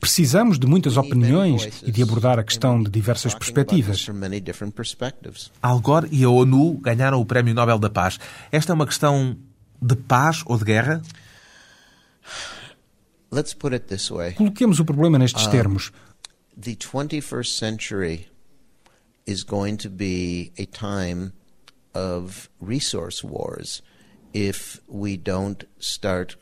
Precisamos 0.00 0.58
de 0.58 0.66
muitas 0.66 0.96
opiniões 0.96 1.82
e 1.82 1.90
de 1.90 2.02
abordar 2.02 2.38
a 2.38 2.44
questão 2.44 2.82
de 2.82 2.90
diversas 2.90 3.34
perspectivas. 3.34 4.06
Al 5.62 5.80
Gore 5.80 6.08
e 6.12 6.24
a 6.24 6.28
ONU 6.28 6.78
ganharam 6.78 7.20
o 7.20 7.24
Prémio 7.24 7.54
Nobel 7.54 7.78
da 7.78 7.88
Paz. 7.88 8.18
Esta 8.52 8.72
é 8.72 8.74
uma 8.74 8.86
questão 8.86 9.36
de 9.80 9.96
paz 9.96 10.42
ou 10.46 10.58
de 10.58 10.64
guerra? 10.64 11.02
Coloquemos 14.36 14.80
o 14.80 14.84
problema 14.84 15.18
nestes 15.18 15.46
termos. 15.46 15.92
The 16.58 16.74
21st 16.74 17.58
century 17.58 18.28
is 19.26 19.42
going 19.42 19.76
to 19.76 19.90
be 19.90 20.52
a 20.58 20.64
time 20.64 21.32
of 21.94 22.48
resource 22.60 23.26
wars 23.26 23.82
if 24.32 24.80
we 24.88 25.16
don't 25.16 25.66
start 25.78 26.36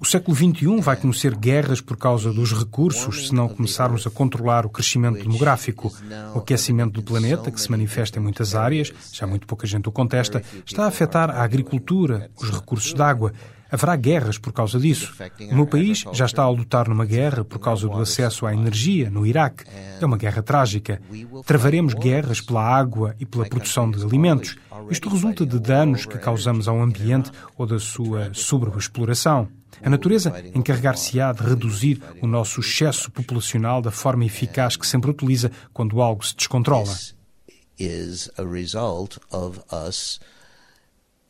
o 0.00 0.04
século 0.04 0.36
XXI 0.36 0.80
vai 0.80 0.96
conhecer 0.96 1.36
guerras 1.36 1.80
por 1.80 1.96
causa 1.96 2.32
dos 2.32 2.52
recursos 2.52 3.28
se 3.28 3.34
não 3.34 3.48
começarmos 3.48 4.04
a 4.06 4.10
controlar 4.10 4.66
o 4.66 4.68
crescimento 4.68 5.22
demográfico. 5.22 5.92
O 6.34 6.38
aquecimento 6.40 6.94
do 6.94 7.02
planeta, 7.02 7.52
que 7.52 7.60
se 7.60 7.70
manifesta 7.70 8.18
em 8.18 8.22
muitas 8.22 8.56
áreas, 8.56 8.92
já 9.12 9.26
muito 9.26 9.46
pouca 9.46 9.66
gente 9.66 9.88
o 9.88 9.92
contesta, 9.92 10.42
está 10.66 10.84
a 10.84 10.88
afetar 10.88 11.30
a 11.30 11.44
agricultura, 11.44 12.28
os 12.36 12.50
recursos 12.50 12.92
de 12.92 13.00
água. 13.00 13.32
Haverá 13.74 13.96
guerras 13.96 14.38
por 14.38 14.52
causa 14.52 14.78
disso. 14.78 15.12
O 15.50 15.54
meu 15.56 15.66
país 15.66 16.04
já 16.12 16.26
está 16.26 16.44
a 16.44 16.48
lutar 16.48 16.88
numa 16.88 17.04
guerra 17.04 17.44
por 17.44 17.58
causa 17.58 17.88
do 17.88 17.98
acesso 17.98 18.46
à 18.46 18.54
energia 18.54 19.10
no 19.10 19.26
Iraque. 19.26 19.64
É 20.00 20.06
uma 20.06 20.16
guerra 20.16 20.44
trágica. 20.44 21.02
Travaremos 21.44 21.92
guerras 21.92 22.40
pela 22.40 22.62
água 22.62 23.16
e 23.18 23.26
pela 23.26 23.44
produção 23.48 23.90
de 23.90 24.00
alimentos. 24.00 24.54
Isto 24.88 25.08
resulta 25.08 25.44
de 25.44 25.58
danos 25.58 26.06
que 26.06 26.18
causamos 26.18 26.68
ao 26.68 26.80
ambiente 26.80 27.32
ou 27.58 27.66
da 27.66 27.80
sua 27.80 28.32
sobreexploração. 28.32 29.48
A 29.82 29.90
natureza 29.90 30.32
encarregar-se-á 30.54 31.32
de 31.32 31.42
reduzir 31.42 32.00
o 32.22 32.28
nosso 32.28 32.60
excesso 32.60 33.10
populacional 33.10 33.82
da 33.82 33.90
forma 33.90 34.24
eficaz 34.24 34.76
que 34.76 34.86
sempre 34.86 35.10
utiliza 35.10 35.50
quando 35.72 36.00
algo 36.00 36.24
se 36.24 36.36
descontrola. 36.36 36.94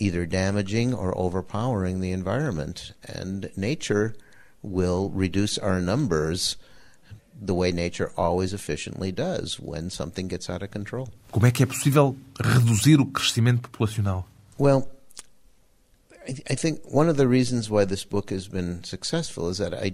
Either 0.05 0.27
damaging 0.27 0.93
or 0.93 1.17
overpowering 1.17 2.01
the 2.01 2.13
environment. 2.13 2.93
And 3.07 3.51
nature 3.57 4.15
will 4.63 5.11
reduce 5.11 5.57
our 5.59 5.81
numbers 5.81 6.57
the 7.41 7.55
way 7.55 7.73
nature 7.73 8.13
always 8.17 8.53
efficiently 8.53 9.11
does 9.11 9.59
when 9.59 9.91
something 9.91 10.29
gets 10.29 10.49
out 10.49 10.63
of 10.63 10.71
control. 10.71 11.09
Como 11.33 11.47
é 11.47 11.51
que 11.51 11.63
é 11.63 11.67
possível 11.67 12.17
reduzir 12.39 13.01
o 13.01 13.07
crescimento 13.07 13.63
populacional? 13.63 14.27
Well, 14.59 14.89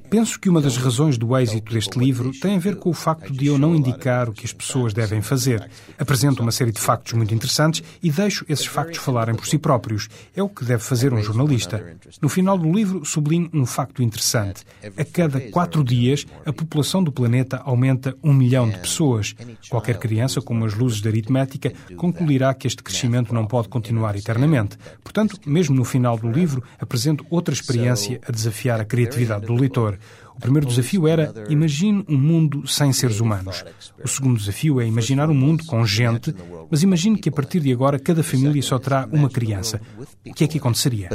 Penso 0.08 0.38
que 0.38 0.48
uma 0.48 0.60
das 0.60 0.76
razões 0.76 1.18
do 1.18 1.36
êxito 1.36 1.72
deste 1.72 1.98
livro 1.98 2.30
tem 2.40 2.56
a 2.56 2.58
ver 2.58 2.76
com 2.76 2.90
o 2.90 2.94
facto 2.94 3.32
de 3.32 3.46
eu 3.46 3.58
não 3.58 3.74
indicar 3.74 4.28
o 4.28 4.32
que 4.32 4.46
as 4.46 4.52
pessoas 4.52 4.92
devem 4.92 5.20
fazer. 5.20 5.68
Apresento 5.98 6.42
uma 6.42 6.52
série 6.52 6.70
de 6.70 6.80
factos 6.80 7.14
muito 7.14 7.34
interessantes 7.34 7.82
e 8.00 8.10
deixo 8.10 8.44
esses 8.48 8.66
factos 8.66 8.98
falarem 8.98 9.34
por 9.34 9.46
si 9.46 9.58
próprios. 9.58 10.08
É 10.34 10.42
o 10.42 10.48
que 10.48 10.64
deve 10.64 10.82
fazer 10.82 11.12
um 11.12 11.22
jornalista. 11.22 11.96
No 12.20 12.28
final 12.28 12.56
do 12.56 12.70
livro, 12.70 13.04
sublinho 13.04 13.50
um 13.52 13.66
facto 13.66 14.02
interessante. 14.02 14.64
A 14.96 15.04
cada 15.04 15.40
quatro 15.50 15.82
dias, 15.82 16.26
a 16.46 16.52
população 16.52 17.02
do 17.02 17.10
planeta 17.10 17.60
aumenta 17.64 18.16
um 18.22 18.32
milhão 18.32 18.68
de 18.68 18.78
pessoas. 18.78 19.34
Qualquer 19.68 19.98
criança 19.98 20.40
com 20.40 20.54
umas 20.54 20.74
luzes 20.74 21.00
de 21.00 21.08
aritmética 21.08 21.72
concluirá 21.96 22.54
que 22.54 22.66
este 22.66 22.82
crescimento 22.82 23.34
não 23.34 23.46
pode 23.46 23.68
continuar 23.68 24.14
eternamente. 24.16 24.78
Portanto, 25.02 25.38
mesmo 25.44 25.74
no 25.74 25.84
final 25.84 26.19
do 26.20 26.30
livro, 26.30 26.62
apresento 26.78 27.24
outra 27.30 27.54
experiência 27.54 28.20
a 28.26 28.32
desafiar 28.32 28.80
a 28.80 28.84
criatividade 28.84 29.46
do 29.46 29.54
leitor. 29.54 29.98
O 30.36 30.40
primeiro 30.40 30.66
desafio 30.66 31.06
era 31.06 31.34
imagine 31.48 32.04
um 32.08 32.16
mundo 32.16 32.66
sem 32.66 32.92
seres 32.92 33.20
humanos. 33.20 33.64
O 34.02 34.08
segundo 34.08 34.38
desafio 34.38 34.80
é 34.80 34.86
imaginar 34.86 35.28
um 35.28 35.34
mundo 35.34 35.64
com 35.66 35.84
gente, 35.84 36.34
mas 36.70 36.82
imagine 36.82 37.18
que 37.18 37.28
a 37.28 37.32
partir 37.32 37.60
de 37.60 37.72
agora 37.72 37.98
cada 37.98 38.22
família 38.22 38.62
só 38.62 38.78
terá 38.78 39.06
uma 39.12 39.28
criança. 39.28 39.80
O 40.26 40.32
que 40.32 40.44
é 40.44 40.48
que 40.48 40.58
aconteceria? 40.58 41.08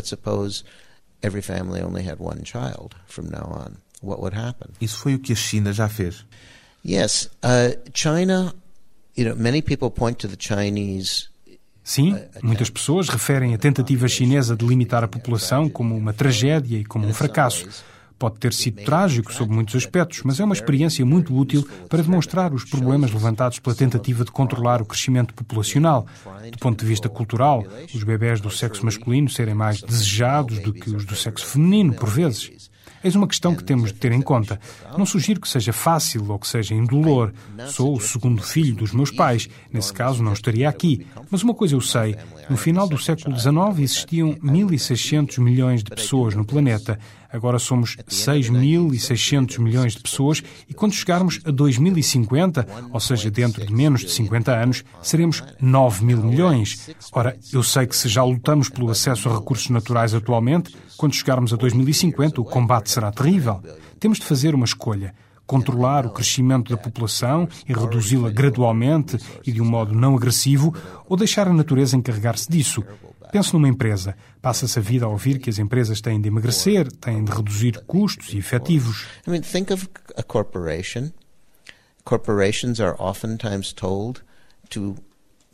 Isso 4.79 4.99
foi 4.99 5.15
o 5.15 5.19
que 5.19 5.33
a 5.33 5.35
China 5.35 5.73
já 5.73 5.89
fez. 5.89 6.25
Yes, 6.85 7.31
uh, 7.43 7.75
China, 7.93 8.53
you 9.15 9.25
know, 9.25 9.35
many 9.35 9.61
people 9.61 9.89
point 9.89 10.19
to 10.19 10.27
the 10.27 10.37
Chinese 10.37 11.29
Sim, 11.85 12.17
muitas 12.41 12.67
pessoas 12.67 13.09
referem 13.09 13.53
a 13.53 13.59
tentativa 13.59 14.07
chinesa 14.07 14.55
de 14.55 14.65
limitar 14.65 15.03
a 15.03 15.07
população 15.07 15.69
como 15.69 15.95
uma 15.95 16.11
tragédia 16.11 16.79
e 16.79 16.83
como 16.83 17.07
um 17.07 17.13
fracasso. 17.13 17.69
Pode 18.17 18.39
ter 18.39 18.53
sido 18.53 18.81
trágico 18.83 19.31
sob 19.31 19.53
muitos 19.53 19.75
aspectos, 19.75 20.23
mas 20.23 20.39
é 20.39 20.43
uma 20.43 20.55
experiência 20.55 21.05
muito 21.05 21.37
útil 21.37 21.63
para 21.87 22.01
demonstrar 22.01 22.51
os 22.55 22.63
problemas 22.63 23.11
levantados 23.13 23.59
pela 23.59 23.75
tentativa 23.75 24.25
de 24.25 24.31
controlar 24.31 24.81
o 24.81 24.85
crescimento 24.85 25.31
populacional. 25.35 26.07
Do 26.51 26.57
ponto 26.57 26.79
de 26.79 26.87
vista 26.87 27.07
cultural, 27.07 27.63
os 27.93 28.03
bebés 28.03 28.41
do 28.41 28.49
sexo 28.49 28.83
masculino 28.83 29.29
serem 29.29 29.53
mais 29.53 29.79
desejados 29.79 30.57
do 30.57 30.73
que 30.73 30.89
os 30.89 31.05
do 31.05 31.15
sexo 31.15 31.45
feminino, 31.45 31.93
por 31.93 32.09
vezes. 32.09 32.71
Eis 33.05 33.15
uma 33.15 33.27
questão 33.27 33.53
que 33.53 33.63
temos 33.63 33.93
de 33.93 33.99
ter 33.99 34.11
em 34.11 34.19
conta. 34.19 34.59
Não 34.97 35.05
sugiro 35.05 35.39
que 35.39 35.47
seja 35.47 35.71
fácil 35.71 36.25
ou 36.27 36.39
que 36.39 36.47
seja 36.47 36.73
indolor. 36.73 37.31
Sou 37.67 37.95
o 37.95 38.01
segundo 38.01 38.41
filho 38.41 38.73
dos 38.73 38.91
meus 38.93 39.11
pais. 39.11 39.47
Nesse 39.71 39.93
caso, 39.93 40.23
não 40.23 40.33
estaria 40.33 40.67
aqui. 40.67 41.05
Mas 41.29 41.43
uma 41.43 41.53
coisa 41.53 41.75
eu 41.75 41.81
sei: 41.81 42.15
no 42.49 42.57
final 42.57 42.89
do 42.89 42.97
século 42.97 43.37
XIX 43.39 43.77
existiam 43.77 44.33
1.600 44.37 45.39
milhões 45.39 45.83
de 45.83 45.91
pessoas 45.91 46.33
no 46.33 46.43
planeta. 46.43 46.99
Agora 47.35 47.59
somos 47.59 47.97
6.600 48.07 49.59
milhões 49.59 49.93
de 49.93 50.01
pessoas 50.01 50.41
e 50.69 50.73
quando 50.73 50.93
chegarmos 50.93 51.41
a 51.43 51.51
2050, 51.51 52.65
ou 52.93 52.99
seja, 53.01 53.29
dentro 53.29 53.65
de 53.65 53.73
menos 53.73 54.01
de 54.01 54.11
50 54.11 54.53
anos, 54.53 54.85
seremos 55.01 55.43
9 55.59 56.05
mil 56.05 56.23
milhões. 56.23 56.89
Ora, 57.11 57.37
eu 57.51 57.61
sei 57.61 57.87
que 57.87 57.95
se 57.95 58.07
já 58.07 58.23
lutamos 58.23 58.69
pelo 58.69 58.89
acesso 58.89 59.27
a 59.27 59.35
recursos 59.35 59.69
naturais 59.69 60.13
atualmente, 60.13 60.73
quando 60.95 61.13
chegarmos 61.13 61.51
a 61.51 61.57
2050 61.57 62.39
o 62.39 62.45
combate 62.45 62.89
será 62.89 63.11
terrível. 63.11 63.61
Temos 63.99 64.17
de 64.17 64.25
fazer 64.25 64.55
uma 64.55 64.65
escolha 64.65 65.13
controlar 65.45 66.07
o 66.07 66.09
crescimento 66.09 66.71
da 66.71 66.81
população 66.81 67.47
e 67.69 67.73
reduzi-la 67.73 68.31
gradualmente 68.31 69.19
e 69.45 69.51
de 69.51 69.61
um 69.61 69.65
modo 69.65 69.93
não 69.93 70.15
agressivo, 70.15 70.73
ou 71.07 71.15
deixar 71.15 71.47
a 71.47 71.53
natureza 71.53 71.95
encarregar-se 71.95 72.49
disso. 72.49 72.83
Pense 73.35 73.51
numa 73.51 73.67
empresa. 73.67 74.15
Passa-se 74.41 74.79
a 74.79 74.81
vida 74.81 75.03
a 75.03 75.09
ouvir 75.09 75.39
que 75.39 75.49
as 75.49 75.59
empresas 75.59 75.99
têm 75.99 76.21
de 76.21 76.29
emagrecer, 76.29 76.89
têm 76.89 77.21
de 77.21 77.29
reduzir 77.33 77.83
custos 77.85 78.33
e 78.33 78.37
efetivos. 78.37 79.07
I 79.27 79.29
mean, 79.29 79.41
think 79.41 79.73
of 79.73 79.89
a 80.15 80.23
corporation. 80.23 81.11
Corporations 82.05 82.79
are 82.79 82.95
oftentimes 82.97 83.73
told 83.73 84.23
to 84.69 84.95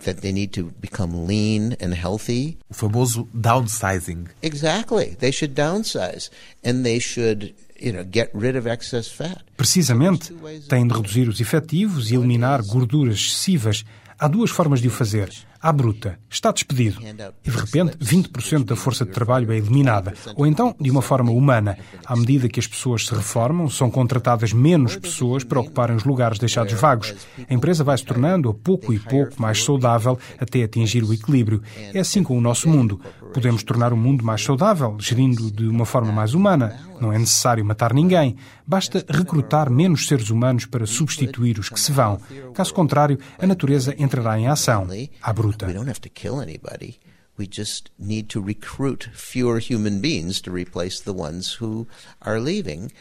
that 0.05 0.21
they 0.21 0.31
need 0.31 0.49
to 0.49 0.71
become 0.79 1.25
lean 1.25 1.75
and 1.81 1.95
healthy. 1.95 2.59
O 2.69 2.73
famoso 2.75 3.27
downsizing. 3.33 4.27
Exactly. 4.43 5.15
They 5.15 5.31
should 5.31 5.55
downsize 5.55 6.29
and 6.63 6.83
they 6.83 6.99
should 6.99 7.55
You 7.83 7.93
know, 7.93 8.03
get 8.03 8.29
rid 8.35 8.55
of 8.55 8.67
excess 8.69 9.07
fat. 9.07 9.41
Precisamente, 9.57 10.31
têm 10.69 10.85
de 10.85 10.93
reduzir 10.93 11.27
os 11.27 11.41
efetivos 11.41 12.11
e 12.11 12.13
eliminar 12.13 12.61
gorduras 12.61 13.15
excessivas. 13.15 13.83
Há 14.19 14.27
duas 14.27 14.51
formas 14.51 14.79
de 14.81 14.87
o 14.87 14.91
fazer 14.91 15.31
à 15.61 15.71
bruta, 15.71 16.17
está 16.29 16.51
despedido. 16.51 16.99
E 17.45 17.49
de 17.49 17.57
repente 17.57 17.97
20% 17.97 18.65
da 18.65 18.75
força 18.75 19.05
de 19.05 19.11
trabalho 19.11 19.51
é 19.51 19.57
eliminada. 19.57 20.13
Ou 20.35 20.47
então, 20.47 20.75
de 20.79 20.89
uma 20.89 21.01
forma 21.01 21.31
humana, 21.31 21.77
à 22.05 22.15
medida 22.15 22.49
que 22.49 22.59
as 22.59 22.67
pessoas 22.67 23.05
se 23.05 23.13
reformam, 23.13 23.69
são 23.69 23.91
contratadas 23.91 24.53
menos 24.53 24.95
pessoas 24.95 25.43
para 25.43 25.59
ocuparem 25.59 25.95
os 25.95 26.03
lugares 26.03 26.39
deixados 26.39 26.73
vagos. 26.73 27.13
A 27.49 27.53
empresa 27.53 27.83
vai 27.83 27.97
se 27.97 28.05
tornando, 28.05 28.49
a 28.49 28.53
pouco 28.53 28.93
e 28.93 28.99
pouco, 28.99 29.39
mais 29.39 29.63
saudável 29.63 30.17
até 30.39 30.63
atingir 30.63 31.03
o 31.03 31.13
equilíbrio. 31.13 31.61
É 31.93 31.99
assim 31.99 32.23
com 32.23 32.37
o 32.37 32.41
nosso 32.41 32.67
mundo. 32.67 32.99
Podemos 33.33 33.63
tornar 33.63 33.93
o 33.93 33.97
mundo 33.97 34.25
mais 34.25 34.43
saudável, 34.43 34.97
gerindo 34.99 35.51
de 35.51 35.67
uma 35.67 35.85
forma 35.85 36.11
mais 36.11 36.33
humana. 36.33 36.79
Não 36.99 37.13
é 37.13 37.17
necessário 37.17 37.63
matar 37.65 37.93
ninguém. 37.93 38.35
Basta 38.65 39.03
recrutar 39.09 39.69
menos 39.69 40.07
seres 40.07 40.29
humanos 40.29 40.65
para 40.65 40.85
substituir 40.85 41.59
os 41.59 41.69
que 41.69 41.79
se 41.79 41.91
vão. 41.91 42.19
Caso 42.53 42.73
contrário, 42.73 43.17
a 43.39 43.47
natureza 43.47 43.95
entrará 43.97 44.39
em 44.39 44.47
ação, 44.47 44.87
à 45.21 45.33
bruta. 45.33 45.50
We 45.67 45.73
don't 45.73 45.87
have 45.87 46.01
to 46.01 46.09
kill 46.09 46.39
anybody. 46.41 46.99
We 47.37 47.47
just 47.47 47.89
need 47.97 48.29
to 48.29 48.41
recruit 48.41 49.09
fewer 49.13 49.59
human 49.59 50.01
beings 50.01 50.41
to 50.41 50.51
replace 50.51 50.99
the 50.99 51.13
ones 51.13 51.53
who 51.59 51.87
are 52.21 52.39
leaving. 52.39 52.91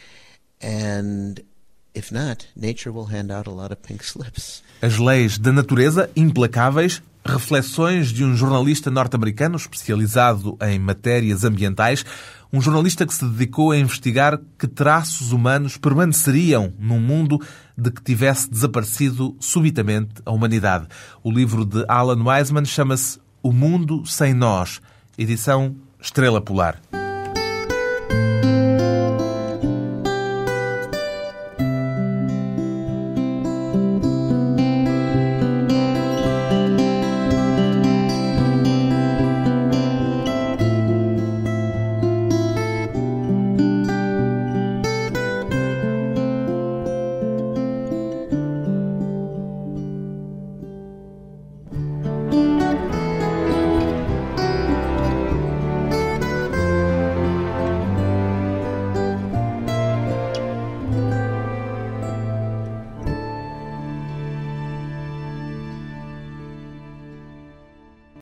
And 0.61 1.41
If 1.93 2.09
not, 2.09 2.47
nature 2.55 2.91
will 2.91 3.07
hand 3.11 3.31
out 3.31 3.47
a 3.47 3.51
lot 3.51 3.73
of 3.73 3.81
pink 3.81 4.03
slips. 4.03 4.63
As 4.81 4.97
leis 4.97 5.37
da 5.37 5.51
natureza, 5.51 6.09
implacáveis, 6.15 7.01
reflexões 7.25 8.13
de 8.13 8.23
um 8.23 8.35
jornalista 8.35 8.89
norte-americano 8.89 9.57
especializado 9.57 10.57
em 10.61 10.79
matérias 10.79 11.43
ambientais, 11.43 12.05
um 12.51 12.61
jornalista 12.61 13.05
que 13.05 13.13
se 13.13 13.25
dedicou 13.25 13.71
a 13.71 13.77
investigar 13.77 14.39
que 14.57 14.67
traços 14.67 15.33
humanos 15.33 15.77
permaneceriam 15.77 16.73
num 16.79 16.99
mundo 16.99 17.39
de 17.81 17.91
que 17.91 18.01
tivesse 18.01 18.49
desaparecido 18.49 19.35
subitamente 19.39 20.21
a 20.25 20.31
humanidade. 20.31 20.87
O 21.23 21.31
livro 21.31 21.65
de 21.65 21.83
Alan 21.87 22.23
Wiseman 22.23 22.65
chama-se 22.65 23.19
O 23.41 23.51
Mundo 23.51 24.05
Sem 24.05 24.33
Nós, 24.33 24.79
edição 25.17 25.75
Estrela 25.99 26.39
Polar. 26.39 26.79